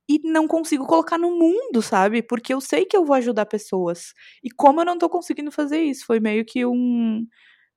[0.09, 2.23] e não consigo colocar no mundo, sabe?
[2.23, 4.13] Porque eu sei que eu vou ajudar pessoas.
[4.43, 6.05] E como eu não tô conseguindo fazer isso?
[6.05, 7.25] Foi meio que um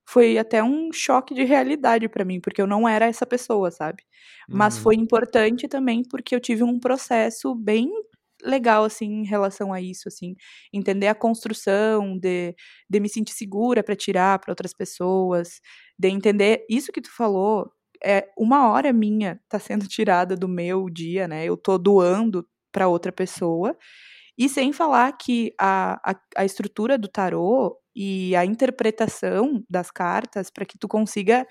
[0.07, 4.03] foi até um choque de realidade pra mim, porque eu não era essa pessoa, sabe?
[4.51, 4.79] Mas Uhum.
[4.79, 7.89] foi importante também porque eu tive um processo bem
[8.43, 10.35] legal assim em relação a isso, assim,
[10.73, 12.53] entender a construção de,
[12.89, 15.61] de me sentir segura pra tirar pra outras pessoas,
[15.97, 17.71] de entender isso que tu falou,
[18.03, 21.45] é uma hora minha tá sendo tirada do meu dia, né?
[21.45, 23.77] Eu tô doando pra outra pessoa.
[24.37, 30.49] E sem falar que a, a, a estrutura do tarô e a interpretação das cartas
[30.49, 31.45] para que tu consiga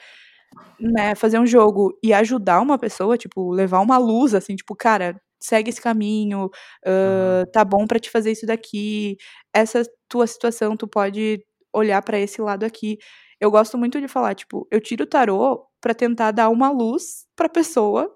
[0.80, 5.20] né, fazer um jogo e ajudar uma pessoa, tipo, levar uma luz, assim, tipo, cara,
[5.40, 6.50] segue esse caminho,
[6.86, 9.16] ah, tá bom pra te fazer isso daqui,
[9.54, 12.98] essa tua situação, tu pode olhar pra esse lado aqui.
[13.40, 17.26] Eu gosto muito de falar, tipo, eu tiro o tarô pra tentar dar uma luz
[17.36, 18.14] pra pessoa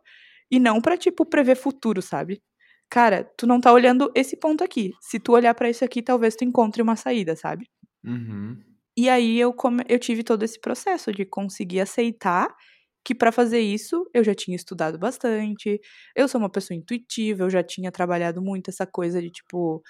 [0.51, 2.43] e não pra, tipo, prever futuro, sabe?
[2.91, 4.93] Cara, tu não tá olhando esse ponto aqui.
[5.01, 7.67] Se tu olhar pra isso aqui, talvez tu encontre uma saída, sabe?
[8.07, 8.57] Uhum.
[8.97, 9.85] E aí eu, come...
[9.89, 12.55] eu tive todo esse processo de conseguir aceitar
[13.05, 15.81] que para fazer isso eu já tinha estudado bastante,
[16.15, 19.83] eu sou uma pessoa intuitiva, eu já tinha trabalhado muito essa coisa de tipo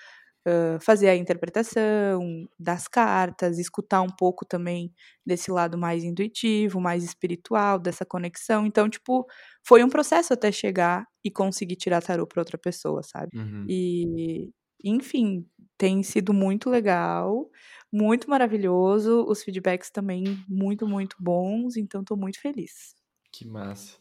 [0.47, 4.93] uh, fazer a interpretação das cartas, escutar um pouco também
[5.25, 8.67] desse lado mais intuitivo, mais espiritual, dessa conexão.
[8.67, 9.27] Então, tipo,
[9.67, 13.37] foi um processo até chegar e conseguir tirar tarô para outra pessoa, sabe?
[13.37, 13.67] Uhum.
[13.69, 14.51] E,
[14.85, 15.45] enfim,
[15.79, 17.51] tem sido muito legal,
[17.93, 19.25] muito maravilhoso.
[19.29, 21.77] Os feedbacks também muito, muito bons.
[21.77, 22.95] Então, tô muito feliz.
[23.33, 23.99] Que massa.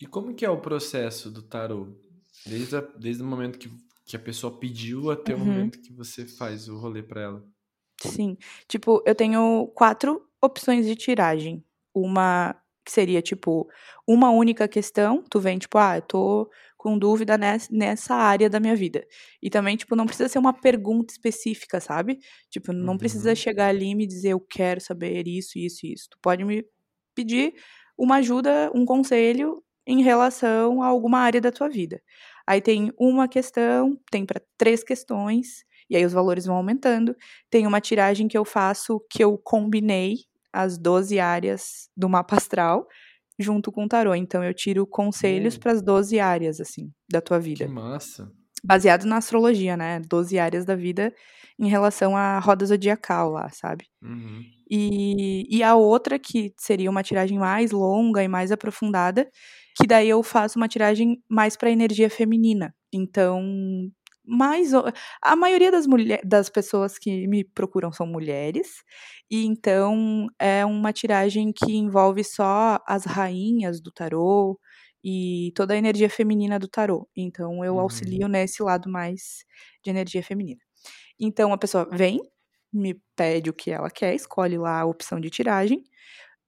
[0.00, 1.88] E como que é o processo do tarô?
[2.46, 3.70] Desde, a, desde o momento que,
[4.04, 5.44] que a pessoa pediu até o Uhum.
[5.46, 7.44] momento que você faz o rolê pra ela.
[8.02, 8.36] Sim.
[8.68, 11.64] Tipo, eu tenho quatro opções de tiragem.
[11.94, 13.66] Uma que seria, tipo,
[14.06, 15.22] uma única questão.
[15.30, 16.50] Tu vem, tipo, ah, eu tô
[16.84, 19.06] com dúvida nessa, nessa área da minha vida.
[19.42, 22.18] E também, tipo, não precisa ser uma pergunta específica, sabe?
[22.50, 23.36] Tipo, não precisa Uhum.
[23.36, 26.08] chegar ali e me dizer, eu quero saber isso, isso e isso.
[26.10, 26.64] Tu pode me
[27.14, 27.54] pedir
[27.98, 32.00] uma ajuda, um conselho em relação a alguma área da tua vida.
[32.46, 37.14] Aí tem uma questão, tem para três questões, e aí os valores vão aumentando.
[37.50, 40.16] Tem uma tiragem que eu faço que eu combinei
[40.52, 42.86] as 12 áreas do mapa astral
[43.38, 44.14] junto com o tarô.
[44.14, 48.30] Então eu tiro conselhos para as 12 áreas assim da tua Que vida, massa.
[48.62, 50.00] baseado na astrologia, né?
[50.00, 51.12] 12 áreas da vida
[51.58, 53.86] em relação à roda zodiacal lá, sabe?
[54.02, 54.42] Uhum.
[54.70, 59.28] E, e a outra, que seria uma tiragem mais longa e mais aprofundada,
[59.76, 62.74] que daí eu faço uma tiragem mais para energia feminina.
[62.92, 63.42] Então,
[64.26, 64.72] mais
[65.22, 68.82] a maioria das, mulher, das pessoas que me procuram são mulheres,
[69.30, 74.58] e então é uma tiragem que envolve só as rainhas do tarô
[75.02, 77.08] e toda a energia feminina do tarô.
[77.16, 77.80] Então eu Uhum.
[77.80, 79.44] auxilio nesse lado mais
[79.84, 80.60] de energia feminina.
[81.18, 82.20] Então a pessoa vem,
[82.72, 85.84] me pede o que ela quer, escolhe lá a opção de tiragem.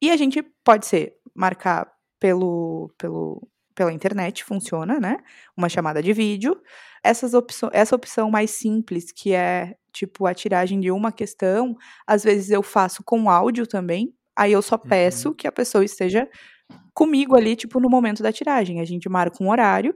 [0.03, 5.19] E a gente pode ser marcar pelo, pelo, pela internet, funciona, né?
[5.57, 6.61] Uma chamada de vídeo.
[7.05, 7.33] Essas
[7.73, 12.63] essa opção mais simples, que é tipo a tiragem de uma questão, às vezes eu
[12.65, 14.15] faço com áudio também.
[14.37, 15.35] Aí eu só peço Uhum.
[15.37, 16.29] que a pessoa esteja
[16.95, 18.81] comigo ali, tipo, no momento da tiragem.
[18.81, 19.95] A gente marca um horário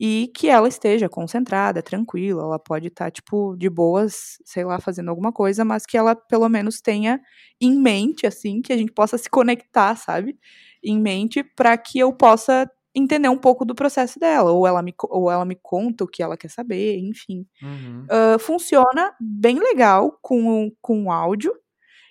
[0.00, 5.10] e que ela esteja concentrada, tranquila, ela pode estar, tipo, de boas, sei lá, fazendo
[5.10, 7.20] alguma coisa, mas que ela pelo menos tenha
[7.60, 10.38] em mente, assim, que a gente possa se conectar, sabe?
[10.84, 14.94] Em mente, para que eu possa entender um pouco do processo dela, ou ela me,
[15.08, 17.46] ou ela me conta o que ela quer saber, enfim.
[17.62, 18.06] Uhum.
[18.10, 21.52] Ah, funciona bem legal com, com áudio,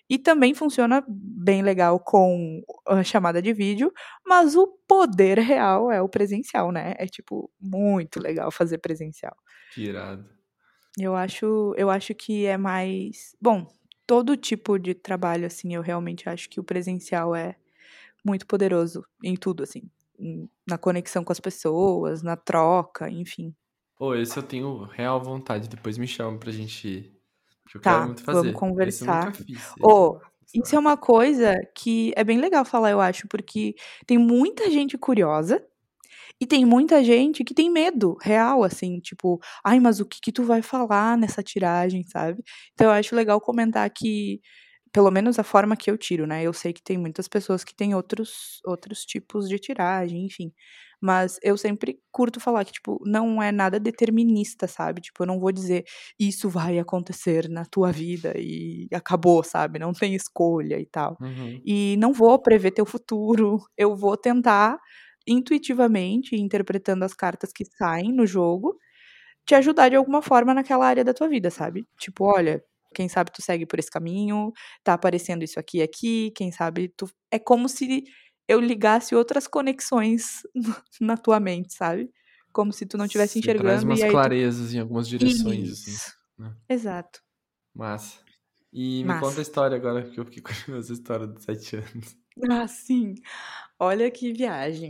[0.10, 3.92] e também funciona bem legal com a chamada de vídeo,
[4.26, 6.94] mas o poder real é o presencial, né?
[6.98, 9.36] É tipo muito legal fazer presencial.
[9.74, 10.30] Que irado.
[11.00, 13.66] Eu acho, eu acho que é mais, bom,
[14.06, 17.56] todo tipo de trabalho assim, eu realmente acho que o presencial é
[18.24, 19.90] muito poderoso em tudo assim,
[20.68, 23.54] na conexão com as pessoas, na troca, enfim.
[23.98, 25.68] Pô, esse eu tenho real vontade.
[25.70, 27.14] Depois me chama pra gente ir.
[27.74, 28.52] Eu Tá, quero muito fazer.
[28.52, 29.34] vamos Esse eu nunca conversar.
[29.34, 29.74] fiz.
[29.82, 30.20] Ô,
[30.54, 33.74] Isso é uma coisa que é bem legal falar, eu acho, porque
[34.06, 35.66] tem muita gente curiosa
[36.42, 40.32] e tem muita gente que tem medo real, assim, tipo, ai, mas o que que
[40.32, 42.44] tu vai falar nessa tiragem, sabe?
[42.74, 44.42] Então eu acho legal comentar que,
[44.94, 46.44] pelo menos a forma que eu tiro, né?
[46.44, 50.54] Eu sei que tem muitas pessoas que têm outros, outros tipos de tiragem, enfim.
[51.02, 55.02] Mas eu sempre curto falar que, tipo, não é nada determinista, sabe?
[55.02, 55.84] Tipo, eu não vou dizer
[56.20, 59.80] isso vai acontecer na tua vida e acabou, sabe?
[59.80, 61.18] Não tem escolha e tal.
[61.20, 61.60] Uhum.
[61.66, 63.60] E não vou prever teu futuro.
[63.78, 64.78] Eu vou tentar,
[65.28, 68.78] intuitivamente, interpretando as cartas que saem no jogo,
[69.46, 71.86] te ajudar de alguma forma naquela área da tua vida, sabe?
[72.00, 72.64] Tipo, olha,
[72.94, 74.52] quem sabe tu segue por esse caminho,
[74.84, 77.10] tá aparecendo isso aqui e aqui, quem sabe tu.
[77.32, 78.04] É como se
[78.48, 80.42] eu ligasse outras conexões
[81.02, 82.10] na tua mente, sabe?
[82.54, 83.66] Como se tu não estivesse enxergando.
[83.66, 85.92] Traz umas e aí tu- clarezas em algumas direções, assim.
[85.92, 86.14] Isso.
[86.38, 86.56] né?
[86.70, 87.20] Exato.
[87.76, 88.20] Massa.
[88.72, 89.20] E me Massa.
[89.22, 92.16] conta a história agora, que eu fiquei curioso a história dos sete anos.
[92.50, 93.16] Ah, sim.
[93.80, 94.90] Olha que viagem.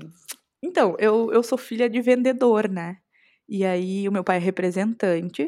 [0.64, 2.98] Então, eu, eu sou filha de vendedor, né?
[3.48, 5.48] E aí, o meu pai é representante.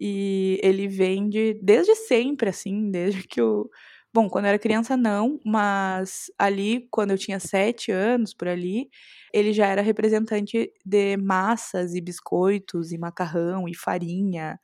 [0.00, 3.68] E ele vende desde sempre, assim, desde que eu.
[4.12, 8.88] Bom, quando eu era criança, não, mas ali, quando eu tinha sete anos, por ali,
[9.34, 14.58] ele já era representante de massas e biscoitos e macarrão e farinha.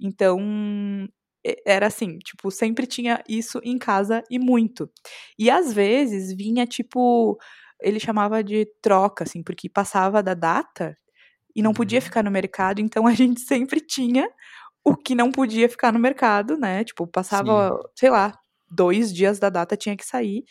[0.00, 0.38] Então,
[1.66, 4.90] era assim, tipo, sempre tinha isso em casa e muito.
[5.38, 7.38] E às vezes vinha, tipo,
[7.80, 10.96] ele chamava de troca, assim, porque passava da data
[11.56, 12.02] e não podia Uhum.
[12.02, 14.28] ficar no mercado, então a gente sempre tinha
[14.90, 16.84] o que não podia ficar no mercado, né?
[16.84, 18.34] Tipo, passava, sei lá,
[18.70, 20.44] dois dias da data tinha que sair.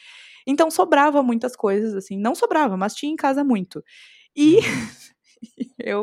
[0.47, 2.17] Então sobrava muitas coisas, assim.
[2.17, 3.83] Não sobrava, mas tinha em casa muito.
[4.35, 4.57] E
[5.79, 6.01] eu,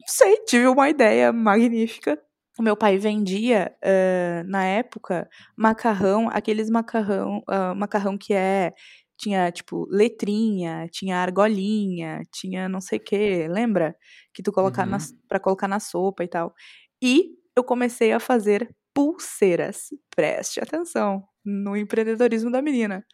[0.00, 2.18] não sei, tive uma ideia magnífica.
[2.58, 8.72] O meu pai vendia, eh, na época, macarrão, aqueles macarrão, ah, macarrão que é
[9.18, 13.96] tinha tipo letrinha, tinha argolinha, tinha não sei o que, lembra?
[14.34, 14.98] Que tu colocar Uhum.
[15.28, 16.54] para colocar na sopa e tal.
[17.02, 19.88] E eu comecei a fazer pulseiras.
[20.14, 23.04] Preste atenção no empreendedorismo da menina.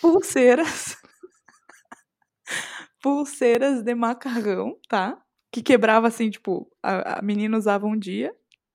[0.00, 0.96] Pulseiras.
[3.02, 5.20] pulseiras de macarrão, tá?
[5.52, 8.32] Que quebrava assim, tipo, a, a menina usava um dia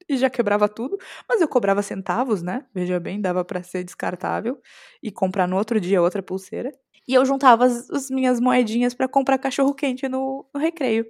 [0.07, 2.65] e já quebrava tudo, mas eu cobrava centavos, né?
[2.73, 4.59] Veja bem, dava pra ser descartável
[5.01, 6.71] e comprar no outro dia outra pulseira.
[7.07, 11.05] E eu juntava as, as minhas moedinhas pra comprar cachorro quente no, no recreio,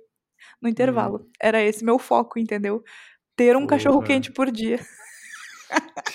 [0.61, 1.29] no intervalo.
[1.41, 2.83] Era esse meu foco, entendeu?
[3.35, 3.69] Ter um Porra.
[3.69, 4.79] cachorro quente por dia.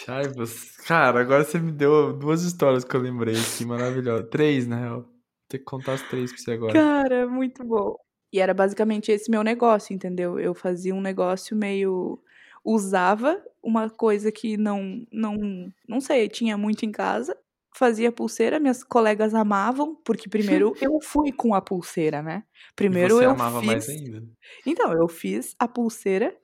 [0.05, 0.77] Chaivas.
[0.87, 4.29] Cara, agora você me deu duas histórias que eu lembrei aqui, maravilhosas.
[4.31, 5.01] Três, na real.
[5.03, 5.09] Vou
[5.49, 6.73] ter que contar as três pra você agora.
[6.73, 7.97] Cara, muito bom.
[8.33, 10.39] E era basicamente esse meu negócio, entendeu?
[10.39, 12.23] Eu fazia um negócio meio.
[12.65, 17.37] Usava uma coisa que não, não, não sei, tinha muito em casa.
[17.75, 22.45] Fazia pulseira, minhas colegas amavam, porque primeiro eu fui com a pulseira, né?
[22.75, 23.67] Primeiro e você eu amava fiz.
[23.67, 24.23] mais ainda.
[24.67, 26.37] Então, eu fiz a pulseira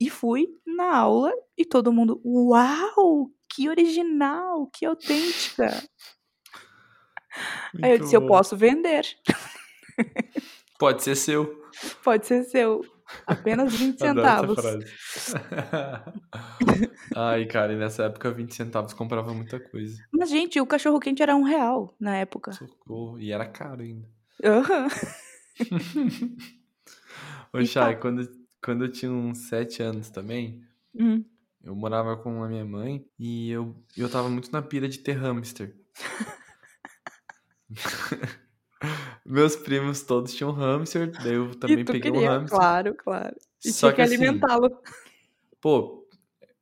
[0.00, 5.66] e fui na aula e todo mundo, uau, que original, que autêntica.
[7.82, 8.28] Aí eu Muito disse, eu bom.
[8.28, 9.04] posso vender.
[10.78, 11.60] Pode ser seu.
[12.02, 12.80] Pode ser seu.
[13.26, 14.84] Apenas 20 Adoro centavos.
[17.14, 20.02] Ai, cara, e nessa época 20 centavos comprava muita coisa.
[20.12, 22.52] Mas, gente, o cachorro quente era um real na época.
[22.52, 23.18] Socorro.
[23.18, 24.08] E era caro ainda.
[27.52, 28.00] Ô, E Chay, tá.
[28.00, 28.28] quando,
[28.62, 30.62] quando eu tinha uns 7 anos também,
[30.94, 31.24] Hum.
[31.62, 35.12] eu morava com a minha mãe e eu, eu tava muito na pira de ter
[35.12, 35.76] hamster.
[39.24, 42.58] Meus primos todos tinham hamster, daí eu também peguei queria, um hamster.
[42.58, 43.36] claro, claro.
[43.64, 44.70] E Só tinha que, que assim, alimentá-lo.
[45.60, 46.08] Pô,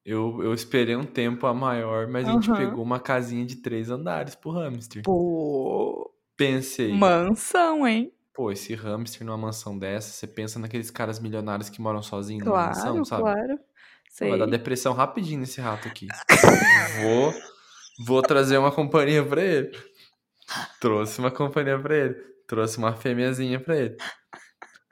[0.05, 3.88] eu, eu esperei um tempo a maior, mas a gente pegou uma casinha de três
[3.90, 5.03] andares pro hamster.
[5.05, 8.12] Pô, Pensei, mansão, hein?
[8.39, 12.55] Pô, esse hamster numa mansão dessa, você pensa naqueles caras milionários que moram sozinhos numa
[12.55, 13.22] Claro, mansão, sabe?
[13.24, 13.59] claro.
[13.59, 13.64] Pô,
[14.09, 14.30] Sei.
[14.30, 16.07] Vai dar depressão rapidinho nesse rato aqui.
[17.03, 17.34] vou,
[18.07, 19.72] vou trazer uma companhia pra ele.
[20.80, 22.14] Trouxe uma companhia pra ele.
[22.47, 23.97] Trouxe uma fêmeazinha pra ele.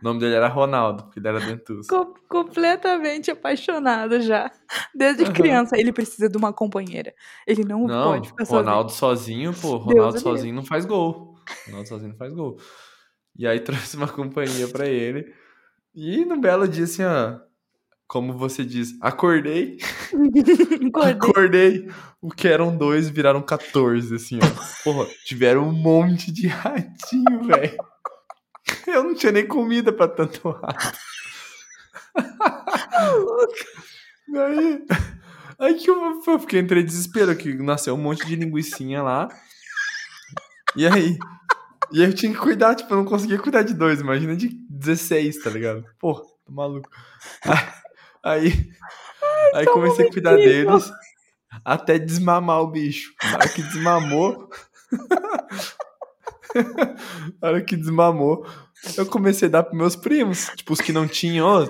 [0.00, 1.88] O nome dele era Ronaldo, porque ele era dentuço.
[1.88, 4.50] Com- completamente apaixonado já.
[4.92, 5.32] Desde Aham.
[5.32, 7.14] criança, ele precisa de uma companheira.
[7.46, 8.64] Ele não, Não, pode ficar sozinho.
[8.64, 10.20] Ronaldo sozinho, pô, Deus Ronaldo livre.
[10.20, 11.36] sozinho não faz gol.
[11.66, 12.58] Ronaldo sozinho não faz gol.
[13.38, 15.32] E aí trouxe uma companhia pra ele.
[15.94, 17.38] E num belo dia, assim, ó,
[18.06, 19.78] como você diz, acordei,
[20.94, 21.88] Acordei.
[22.20, 24.84] o que eram dois viraram 14, assim, ó.
[24.84, 27.76] Porra, tiveram um monte de ratinho, velho.
[28.86, 30.98] Eu não tinha nem comida pra tanto rato.
[34.28, 34.84] Daí,
[35.58, 39.28] Aí que eu, eu fiquei entrei em desespero, que nasceu um monte de linguiçinha lá.
[40.76, 41.16] E aí.
[41.92, 45.42] E eu tinha que cuidar, tipo, eu não conseguia cuidar de dois, imagina de 16,
[45.42, 45.84] tá ligado?
[45.98, 46.88] Pô, tô maluco.
[48.22, 48.52] Aí.
[49.54, 50.90] Aí comecei a cuidar deles
[51.64, 53.12] até desmamar o bicho.
[53.22, 54.48] Na hora que desmamou.
[57.40, 58.46] Na hora que desmamou,
[58.96, 60.50] eu comecei a dar pros meus primos.
[60.56, 61.66] Tipo, os que não tinham, ó.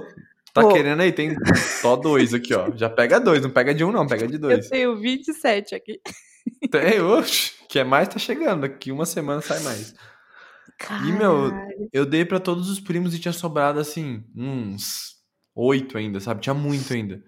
[0.52, 0.72] Tá Pô.
[0.72, 1.12] querendo aí?
[1.12, 2.70] Tem só dois aqui, ó.
[2.74, 4.68] Já pega dois, não pega de um, não, pega de Eu dois.
[4.68, 6.00] tenho 27 aqui.
[6.70, 7.52] Tem, oxe.
[7.68, 8.62] Que é mais, tá chegando.
[8.62, 9.94] Daqui uma semana sai mais.
[11.08, 11.50] E, meu,
[11.92, 15.16] eu dei pra todos os primos e tinha sobrado, assim, uns
[15.54, 16.42] oito ainda, sabe?
[16.42, 17.22] Tinha muito ainda.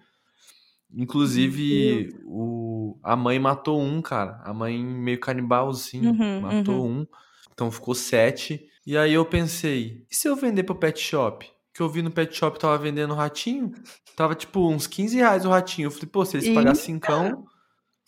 [0.95, 4.41] Inclusive, o, a mãe matou um, cara.
[4.45, 7.07] A mãe meio canibal, assim, Uhum, matou um.
[7.53, 8.67] Então ficou sete.
[8.87, 11.47] E aí eu pensei, e se eu vender pro pet shop?
[11.75, 13.73] Que eu vi no pet shop tava vendendo ratinho.
[14.17, 15.87] Tava tipo uns 15 reais o ratinho.
[15.87, 17.47] Eu falei, pô, se eles pagassem cincão.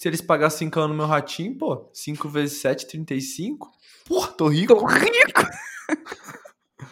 [0.00, 3.70] Se eles pagassem cincão no meu ratinho, pô, 5 vezes 7, 35.
[4.06, 4.74] Porra, tô rico.
[4.74, 5.42] Tô rico.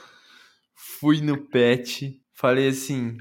[1.00, 3.16] Fui no pet, falei assim: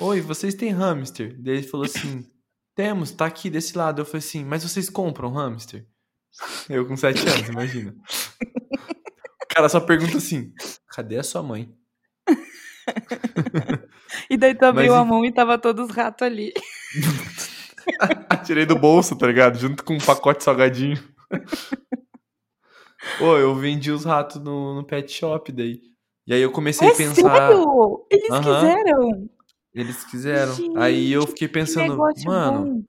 [0.00, 1.36] Oi, vocês têm hamster?
[1.38, 2.26] Daí ele falou assim:
[2.74, 4.00] Temos, tá aqui desse lado.
[4.00, 5.86] Eu falei assim: Mas vocês compram hamster?
[6.66, 7.94] Eu com 7 anos, imagina.
[8.40, 10.50] O cara só pergunta assim:
[10.88, 11.70] Cadê a sua mãe?
[14.30, 16.54] E daí tu abriu Mas a mão e tava todos os ratos ali.
[18.46, 19.58] Tirei do bolso, tá ligado?
[19.58, 20.98] Junto com um pacote salgadinho.
[23.18, 25.80] Pô, eu vendi os ratos no, no pet shop daí.
[26.26, 27.22] E aí eu comecei É a pensar.
[27.48, 28.06] sério?
[28.10, 28.42] Eles Aham.
[28.60, 29.30] quiseram?
[29.74, 30.54] Eles quiseram.
[30.76, 32.84] aí eu fiquei Que pensando, mano.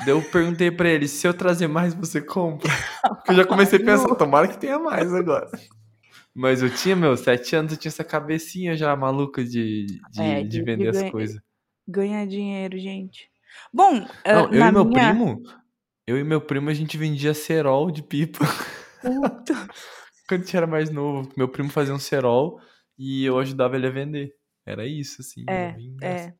[0.00, 2.68] Daí eu perguntei pra ele, se eu trazer mais, você compra?
[3.02, 5.48] Porque eu já comecei a pensar, tomara que tenha mais agora.
[6.34, 10.42] Mas eu tinha, meu, sete anos, eu tinha essa cabecinha já maluca de, de, É,
[10.42, 11.40] de de- vender de as ganhar- coisas.
[11.88, 13.30] Ganhar dinheiro, gente.
[13.72, 15.10] Bom, ah, Não, eu e meu minha...
[15.10, 15.42] primo,
[16.06, 18.44] eu e meu primo, a gente vendia cerol de pipa.
[20.28, 22.60] Quando a gente era mais novo, meu primo fazia um cerol
[22.98, 24.34] e eu ajudava ele a vender.
[24.66, 25.44] Era isso, assim.
[25.48, 25.74] É.
[26.02, 26.34] É.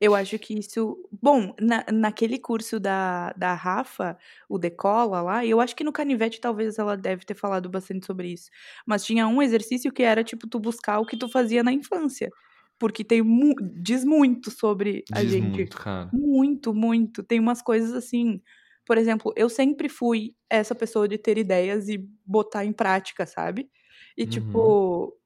[0.00, 0.96] Eu acho que isso.
[1.10, 6.40] Bom, na, naquele curso da, da Rafa, o Decola lá, eu acho que no Canivete
[6.40, 8.50] talvez ela deve ter falado bastante sobre isso.
[8.86, 12.30] Mas tinha um exercício que era, tipo, tu buscar o que tu fazia na infância.
[12.78, 15.36] Porque tem mu diz muito sobre a Diz gente.
[15.36, 16.12] muito, cara.
[16.12, 17.22] Muito, muito.
[17.22, 18.40] Tem umas coisas assim.
[18.86, 23.70] Por exemplo, eu sempre fui essa pessoa de ter ideias e botar em prática, sabe?
[24.16, 24.26] E, Uhum.
[24.26, 25.16] tipo,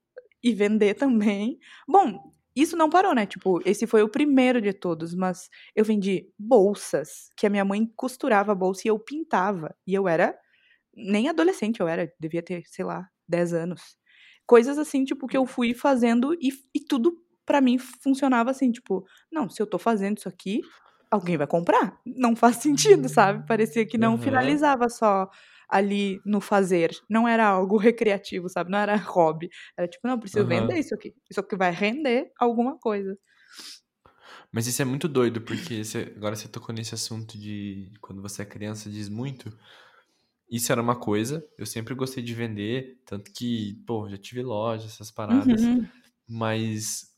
[0.43, 1.59] e vender também.
[1.87, 3.25] Bom, isso não parou, né?
[3.25, 7.85] Tipo, esse foi o primeiro de todos, mas eu vendi bolsas, que a minha mãe
[7.95, 9.75] costurava a bolsa e eu pintava.
[9.87, 10.37] E eu era
[10.95, 13.97] nem adolescente, eu era, devia ter, sei lá, 10 anos.
[14.45, 17.13] Coisas assim, tipo, que eu fui fazendo e, e tudo
[17.51, 20.61] pra mim funcionava assim, tipo, não, se eu tô fazendo isso aqui,
[21.09, 21.99] alguém vai comprar.
[22.05, 23.45] Não faz sentido, sabe?
[23.45, 24.23] Parecia que não Aham.
[24.23, 25.29] finalizava só
[25.69, 26.91] ali no fazer.
[27.09, 28.71] Não era algo recreativo, sabe?
[28.71, 29.49] Não era hobby.
[29.77, 30.47] Era tipo, não, preciso Aham.
[30.47, 31.13] vender isso aqui.
[31.29, 33.17] Isso aqui vai render alguma coisa.
[34.51, 38.41] Mas isso é muito doido, porque você- agora você tocou nesse assunto de quando você
[38.43, 39.51] é criança diz muito.
[40.49, 44.87] Isso era uma coisa, eu sempre gostei de vender, tanto que, pô, já tive loja,
[44.87, 45.69] essas paradas.
[45.69, 45.87] Uhum.
[46.27, 47.10] Mas.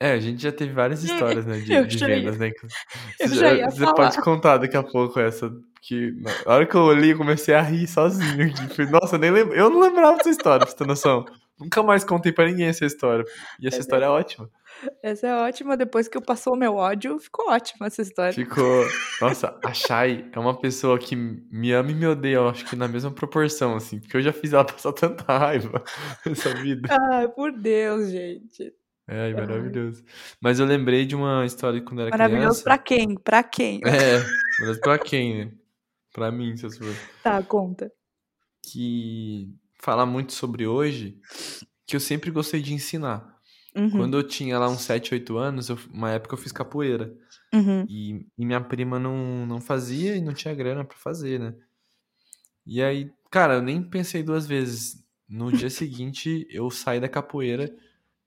[0.00, 2.52] É, a gente já teve várias histórias, né, de, de já ia- vendas, né?
[3.20, 5.50] Você, já você pode contar daqui a pouco essa.
[5.82, 6.12] Que
[6.46, 8.68] na hora que eu olhei, eu comecei a rir sozinho aqui.
[8.74, 9.54] Falei, Nossa, nem lembro.
[9.54, 11.24] Eu não lembrava dessa história, pra você ter noção.
[11.58, 13.24] Nunca mais contei pra ninguém essa história.
[13.60, 14.48] E essa É história é ótima.
[15.02, 15.76] Essa é ótima.
[15.76, 18.32] Depois que eu passou o meu ódio, ficou ótima essa história.
[18.32, 18.86] Ficou.
[19.20, 22.76] Nossa, a Shai é uma pessoa que me ama e me odeia, eu acho que
[22.76, 25.82] na mesma proporção, assim, porque eu já fiz ela passar tanta raiva
[26.24, 26.88] nessa vida.
[27.12, 28.72] Ai, por Deus, gente.
[29.08, 30.04] É, maravilhoso.
[30.40, 32.64] Mas eu lembrei de uma história quando eu era Maravilhoso criança.
[32.64, 33.14] pra quem?
[33.18, 33.80] Pra quem?
[33.84, 34.22] É,
[34.60, 35.52] mas pra quem, né?
[36.12, 36.94] Pra mim, se eu for.
[37.22, 37.90] Tá, conta.
[38.62, 39.50] Que
[39.80, 41.18] fala muito sobre hoje,
[41.86, 43.36] que eu sempre gostei de ensinar.
[43.74, 47.14] Uhum, Quando eu tinha lá uns 7, 8 anos, eu- uma época eu fiz capoeira.
[47.54, 47.86] uhum.
[47.88, 51.54] E, e minha prima não, não fazia e não tinha grana pra fazer, né?
[52.66, 55.02] E aí, cara, eu nem pensei duas vezes.
[55.28, 57.74] No dia seguinte, eu saí da capoeira,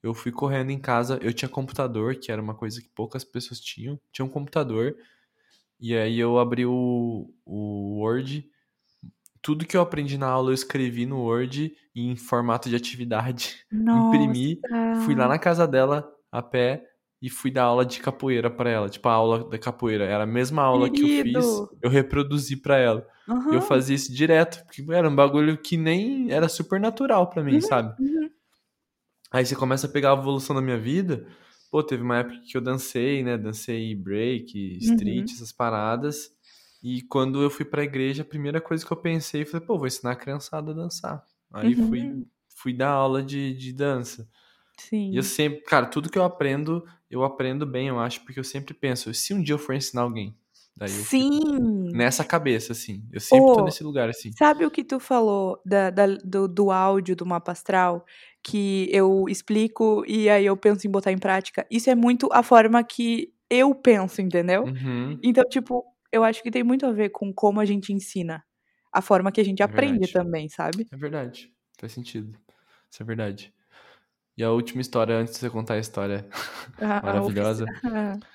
[0.03, 1.19] eu fui correndo em casa.
[1.21, 3.99] Eu tinha computador, que era uma coisa que poucas pessoas tinham.
[4.11, 4.95] Tinha um computador.
[5.79, 8.49] E aí eu abri o, o Word.
[9.41, 13.65] Tudo que eu aprendi na aula eu escrevi no Word em formato de atividade.
[13.91, 14.59] Imprimi,
[14.93, 16.85] fui lá na casa dela a pé
[17.21, 18.89] e fui dar aula de capoeira pra ela.
[18.89, 20.05] Tipo, a aula da capoeira.
[20.05, 21.69] Era a mesma aula que eu fiz, Querido!
[21.81, 23.07] eu reproduzi pra ela.
[23.51, 27.43] E eu fazia isso direto, porque era um bagulho que nem era super natural pra
[27.43, 27.93] mim, Uhum, sabe?
[27.99, 28.20] uhum.
[29.31, 31.25] Aí você começa a pegar a evolução da minha vida,
[31.69, 33.37] pô, teve uma época que eu dancei, né?
[33.37, 35.35] Dancei break, street, Uhum.
[35.35, 36.29] essas paradas.
[36.83, 39.87] E quando eu fui pra igreja, a primeira coisa que eu pensei foi, pô, vou
[39.87, 41.23] ensinar a criançada a dançar.
[41.53, 41.87] Aí Uhum.
[41.89, 42.25] fui,
[42.57, 44.27] fui dar aula de, de dança.
[44.77, 45.11] Sim.
[45.11, 48.43] E eu sempre, cara, tudo que eu aprendo, eu aprendo bem, eu acho, porque eu
[48.43, 50.35] sempre penso, se um dia eu for ensinar alguém,
[50.75, 51.91] daí Sim.
[51.93, 53.05] nessa cabeça, assim.
[53.11, 54.35] Eu sempre tô Ô, nesse lugar, assim.
[54.37, 58.05] Sabe o que tu falou da, da- do, do áudio do mapa astral?
[58.43, 61.65] Que eu explico e aí eu penso em botar em prática.
[61.71, 64.69] Isso é muito a forma que eu penso, entendeu?
[64.69, 68.43] Uhum, Então, tipo, eu acho que tem muito a ver com como a gente ensina.
[68.93, 70.11] A forma que a gente é aprende verdade.
[70.11, 70.89] também, sabe?
[70.91, 71.53] É verdade.
[71.79, 72.37] Faz sentido.
[72.91, 73.53] Isso é verdade.
[74.37, 76.27] E a última história, antes de você contar a história
[76.79, 77.71] A, a maravilhosa, oficina.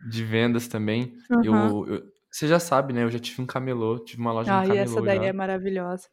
[0.00, 1.42] de vendas também, Aham.
[1.42, 3.02] eu, eu- Você já sabe, né?
[3.02, 5.24] Eu já tive um camelô, tive uma loja no Ah, e essa camelô daí já.
[5.24, 6.08] é maravilhosa.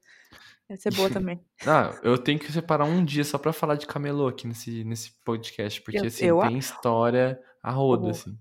[0.70, 1.40] Essa é boa também.
[1.66, 5.12] Ah, eu tenho que separar um dia só pra falar de camelô aqui nesse, nesse
[5.24, 8.10] podcast, porque Eu, assim, eu tem história a rodo, Pô.
[8.10, 8.38] assim.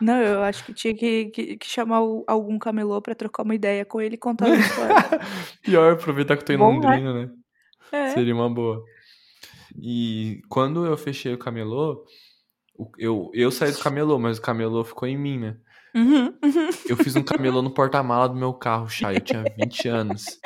[0.00, 3.54] Não, eu acho que tinha que, que, que chamar o- algum camelô pra trocar uma
[3.54, 4.96] ideia com ele e contar as histórias.
[5.62, 6.86] Pior, aproveitar que eu tô em Bom, né?
[6.86, 7.30] Londrina, né?
[7.90, 8.10] É.
[8.10, 8.84] Seria uma boa.
[9.80, 12.04] E quando eu fechei o camelô,
[12.96, 15.56] eu, eu saí do camelô, mas o camelô ficou em mim, né?
[15.94, 16.68] Uhum, uhum.
[16.88, 19.16] Eu fiz um camelô no porta-mala do meu carro, Chay.
[19.16, 20.38] Eu tinha 20 anos.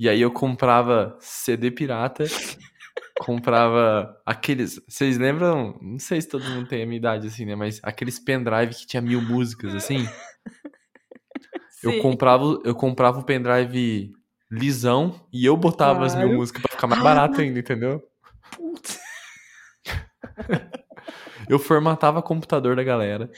[0.00, 2.24] E aí eu comprava CD pirata,
[3.20, 4.80] comprava aqueles.
[4.88, 5.78] Vocês lembram?
[5.82, 7.54] Não sei se todo mundo tem a minha idade assim, né?
[7.54, 10.08] Mas aqueles pendrive que tinha mil músicas, assim.
[11.82, 11.98] Eu Sim.
[12.00, 14.10] comprava, eu comprava o pendrive
[14.50, 16.38] lisão e eu botava as mil Claro.
[16.38, 17.04] músicas pra ficar mais Ah.
[17.04, 18.02] barato ainda, entendeu?
[18.56, 18.98] Putz.
[21.48, 23.30] Eu formatava o computador da galera.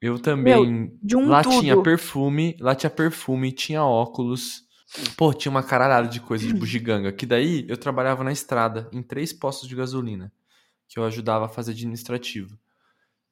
[0.00, 0.96] Eu também.
[1.02, 1.60] De um lá tudo.
[1.60, 4.62] tinha perfume, lá tinha perfume, tinha óculos.
[5.16, 7.12] Pô, tinha uma caralhada de coisa de bugiganga.
[7.12, 10.32] Que daí eu trabalhava na estrada, em três postos de gasolina,
[10.88, 12.58] que eu ajudava a fazer administrativo.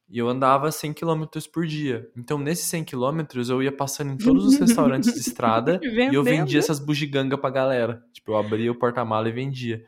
[0.08, 2.10] E eu andava 100 km por dia.
[2.16, 6.22] Então, nesses 100 km, eu ia passando em todos os restaurantes de estrada e eu
[6.22, 6.24] Vendendo.
[6.24, 8.04] vendia essas bugigangas pra galera.
[8.12, 9.82] Tipo, eu abria o porta-mala e vendia.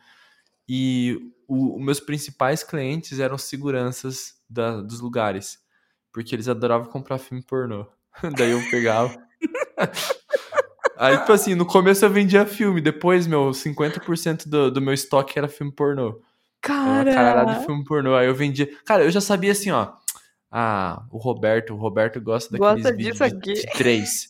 [0.66, 5.58] E os meus principais clientes eram seguranças da- dos lugares.
[6.10, 7.86] Porque eles adoravam comprar filme pornô.
[8.38, 9.14] Daí eu pegava.
[10.96, 15.38] Aí, tipo assim, no começo eu vendia filme, depois, meu, 50% do, do meu estoque
[15.38, 16.20] era filme pornô.
[16.64, 18.14] Era uma caralhada de Cara, filme pornô.
[18.14, 18.68] Aí eu vendia.
[18.84, 19.92] Cara, eu já sabia assim, ó.
[20.50, 23.54] Ah, o Roberto, o Roberto gosta daqueles Gosta vídeos disso aqui.
[23.54, 24.28] de três.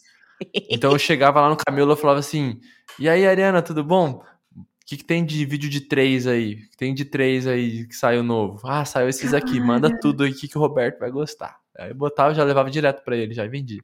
[0.70, 2.58] Então eu chegava lá no Camelo e falava assim:
[2.98, 4.22] E aí, Ariana, tudo bom?
[4.56, 6.54] O que, que tem de vídeo de três aí?
[6.54, 8.60] O que tem de três aí que saiu novo?
[8.66, 9.60] Ah, saiu esses aqui.
[9.60, 11.56] Manda tudo aí que, que o Roberto vai gostar.
[11.78, 13.82] Aí eu botava já levava direto pra ele, já vendia.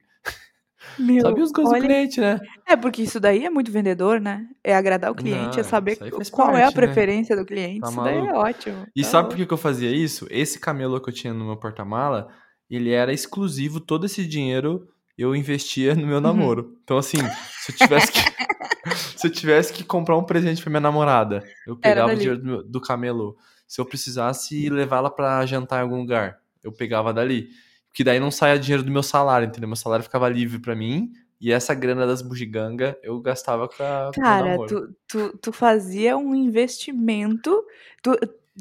[0.97, 2.39] Meu, Sabia os gostos do olha, cliente, né?
[2.67, 4.47] é porque isso daí é muito vendedor, né?
[4.63, 6.87] É agradar o cliente, é Não, saber aí faz qual é a parte, né?
[6.87, 7.79] preferência do cliente.
[7.81, 8.87] Tá isso daí é ótimo.
[8.95, 9.37] E tá sabe por louco.
[9.37, 10.27] que, que eu fazia isso?
[10.29, 12.27] Esse camelô que eu tinha no meu porta-mala,
[12.69, 16.21] ele era exclusivo, todo esse dinheiro eu investia no meu Uhum.
[16.21, 16.77] namoro.
[16.83, 17.17] Então, assim,
[17.59, 18.19] se eu tivesse que,
[19.17, 22.63] se eu tivesse que comprar um presente pra minha namorada, eu pegava o dinheiro do,
[22.63, 23.37] do camelô.
[23.67, 27.49] Se eu precisasse levá-la pra jantar em algum lugar, eu pegava dali.
[27.91, 29.67] Porque daí não saia dinheiro do meu salário, entendeu?
[29.67, 31.11] Meu salário ficava livre pra mim.
[31.41, 34.67] E essa grana das bugiganga eu gastava com, a, com Cara, namoro.
[34.67, 37.65] tu, tu, tu fazia um investimento,
[38.01, 38.11] tu,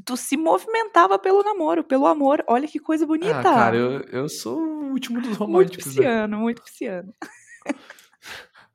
[0.05, 2.43] tu se movimentava pelo namoro, pelo amor.
[2.49, 3.39] Olha que coisa bonita.
[3.39, 5.93] Ah, cara, eu, eu sou o último dos muito românticos, né?
[5.93, 7.14] pisciano, muito pisciano.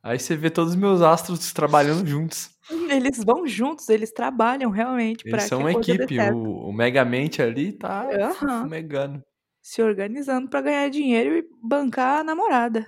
[0.02, 2.52] Aí você vê todos os meus astros trabalhando juntos.
[2.90, 6.20] Eles vão juntos, eles trabalham realmente para Eles que são uma equipe.
[6.20, 8.62] O, o Megamente ali tá Aham.
[8.62, 9.24] fumegando.
[9.68, 12.86] Se organizando para ganhar dinheiro e bancar a namorada.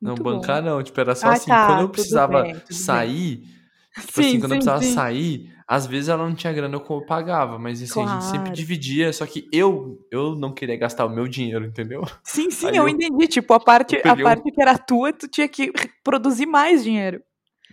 [0.00, 0.70] Não Muito bancar, bom.
[0.70, 0.82] não.
[0.84, 2.76] Tipo, era só Ah, assim, tá, quando eu precisava bem, tudo bem.
[2.76, 3.36] sair,
[3.98, 4.92] tipo Sim, assim, quando eu sim, precisava sim.
[4.94, 8.56] sair, às vezes ela não tinha grana, eu pagava, mas assim, a gente sempre Claro.
[8.56, 12.02] dividia, só que eu, eu não queria gastar o meu dinheiro, entendeu?
[12.22, 13.26] Sim, sim, eu, eu- entendi.
[13.26, 15.72] Tipo, a parte, eu a peguei um- parte que era tua, tu tinha que
[16.04, 17.20] produzir mais dinheiro.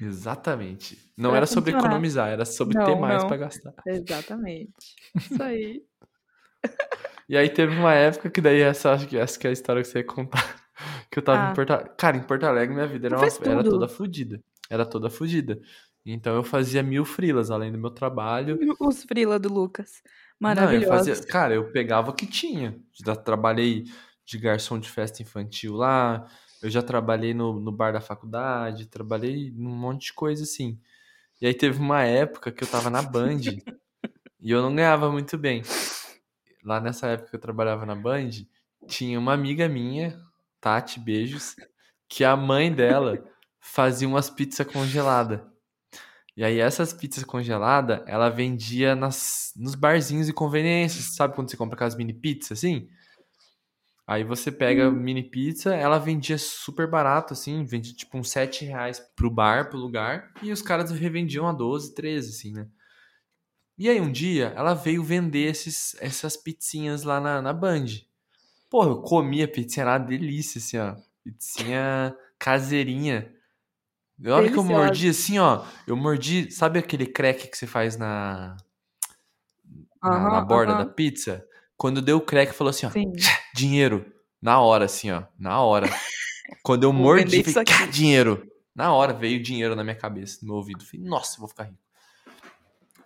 [0.01, 0.97] Exatamente.
[1.15, 3.27] Não Pra era sobre economizar, era sobre Não, ter mais não.
[3.27, 3.73] pra gastar.
[3.85, 4.73] Exatamente.
[5.15, 5.83] Isso aí.
[7.29, 9.81] E aí teve uma época que daí essa acho que essa que é a história
[9.81, 10.43] que você ia contar.
[11.09, 11.51] Que eu tava Ah.
[11.51, 11.91] em Porto Alegre.
[11.97, 14.43] Cara, em Porto Alegre minha vida era, uma, era toda fodida.
[14.69, 15.59] Era toda fodida.
[16.05, 18.59] Então eu fazia mil frilas além do meu trabalho.
[18.79, 20.03] Os frila do Lucas.
[20.39, 22.77] Não, eu fazia, cara, eu pegava o que tinha.
[22.93, 23.85] Já trabalhei
[24.23, 26.27] de garçom de festa infantil lá.
[26.61, 30.79] Eu já trabalhei no, no bar da faculdade, trabalhei num monte de coisa assim.
[31.41, 33.39] E aí teve uma época que eu tava na Band
[34.39, 35.63] e eu não ganhava muito bem.
[36.67, 38.29] Lá nessa época que eu trabalhava na Band,
[38.87, 40.19] tinha uma amiga minha,
[40.59, 41.55] Tati, beijos,
[42.09, 43.23] que a mãe dela
[43.57, 45.39] fazia umas pizzas congeladas.
[46.35, 51.01] E aí essas pizzas congeladas, ela vendia nas, nos barzinhos de conveniência.
[51.01, 52.89] Sabe quando você compra aquelas mini pizzas, assim?
[54.05, 58.99] Aí você pega mini pizza, ela vendia super barato, assim, vendia tipo uns 7 reais
[59.15, 62.67] pro bar, pro lugar, e os caras revendiam a 12, 13, assim, né?
[63.77, 67.85] E aí um dia ela veio vender esses, essas pizzinhas lá na, na Band.
[68.69, 70.95] Pô, eu comi a pizzinha, era uma delícia, assim, ó.
[71.23, 73.31] Pizzinha caseirinha.
[74.17, 77.97] Na hora que eu mordi, assim, ó, eu mordi, sabe aquele crack que você faz
[77.97, 78.57] na,
[80.01, 80.85] na, na Aham, borda aham.
[80.85, 81.45] da pizza?
[81.77, 83.11] Quando deu o crack, falou assim, ó, Sim.
[83.53, 84.11] dinheiro.
[84.41, 85.23] Na hora, assim, ó.
[85.37, 85.87] Na hora.
[86.63, 87.73] Quando eu Vou mordi, vender falei, isso aqui.
[87.73, 88.51] "Cá, dinheiro.
[88.75, 90.83] Na hora veio dinheiro na minha cabeça, no meu ouvido.
[90.85, 91.79] Falei, nossa, eu vou ficar rico.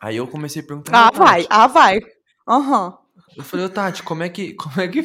[0.02, 1.08] Aí eu comecei a perguntar.
[1.08, 2.00] Ah, "Ô, vai, Tati", ah, vai.
[2.48, 2.98] Aham.
[3.38, 4.54] Eu falei, ô Tati, como é que.
[4.60, 5.04] Como é que.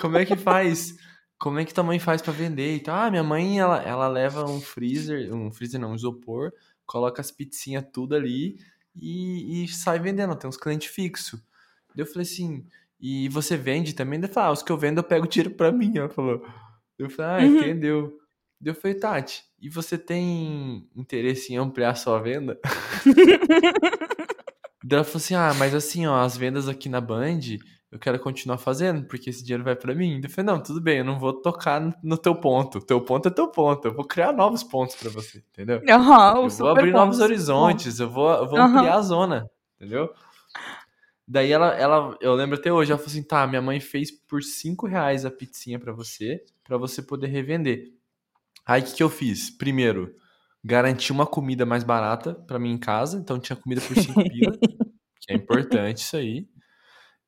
[0.00, 0.94] como é que faz?
[1.38, 2.96] Como é que tua mãe faz pra vender e tal?
[2.96, 6.52] Ah, minha mãe, ela, ela leva um freezer, um freezer não, um isopor,
[6.84, 8.58] coloca as pizzinhas tudo ali
[8.94, 11.40] e, e sai vendendo, tem uns clientes fixos.
[11.94, 12.66] Daí eu falei assim,
[13.00, 14.18] e você vende também?
[14.18, 16.44] Daí eu falei, ah, os que eu vendo eu pego tiro pra mim, ela falou.
[16.98, 17.56] Eu falei, ah, Uhum.
[17.56, 18.18] entendeu.
[18.60, 22.58] Daí eu falei, Tati, e você tem interesse em ampliar sua venda?
[24.84, 27.40] Daí ela falou assim: Ah, mas assim, ó, as vendas aqui na Band,
[27.90, 30.20] eu quero continuar fazendo, porque esse dinheiro vai pra mim.
[30.22, 32.80] Eu falei: Não, tudo bem, eu não vou tocar no- teu ponto.
[32.80, 33.88] Teu ponto é teu ponto.
[33.88, 35.80] Eu vou criar novos pontos pra você, entendeu?
[36.40, 40.10] O Eu vou abrir novos horizontes, eu vou, eu vou ampliar a zona, entendeu?
[41.26, 44.42] Daí ela, ela, eu lembro até hoje, ela falou assim: Tá, minha mãe fez por
[44.42, 47.92] 5 reais a pizzinha pra você, pra você poder revender.
[48.68, 49.50] Aí o que, que eu fiz?
[49.50, 50.14] Primeiro,
[50.64, 54.58] garanti uma comida mais barata pra mim em casa, então tinha comida por 5 pila,
[55.20, 56.48] que é importante isso aí.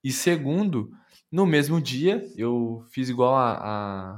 [0.05, 0.91] E segundo,
[1.33, 4.17] no mesmo dia, eu fiz igual a,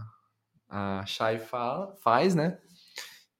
[0.70, 2.59] a, a Shai fala, faz, né?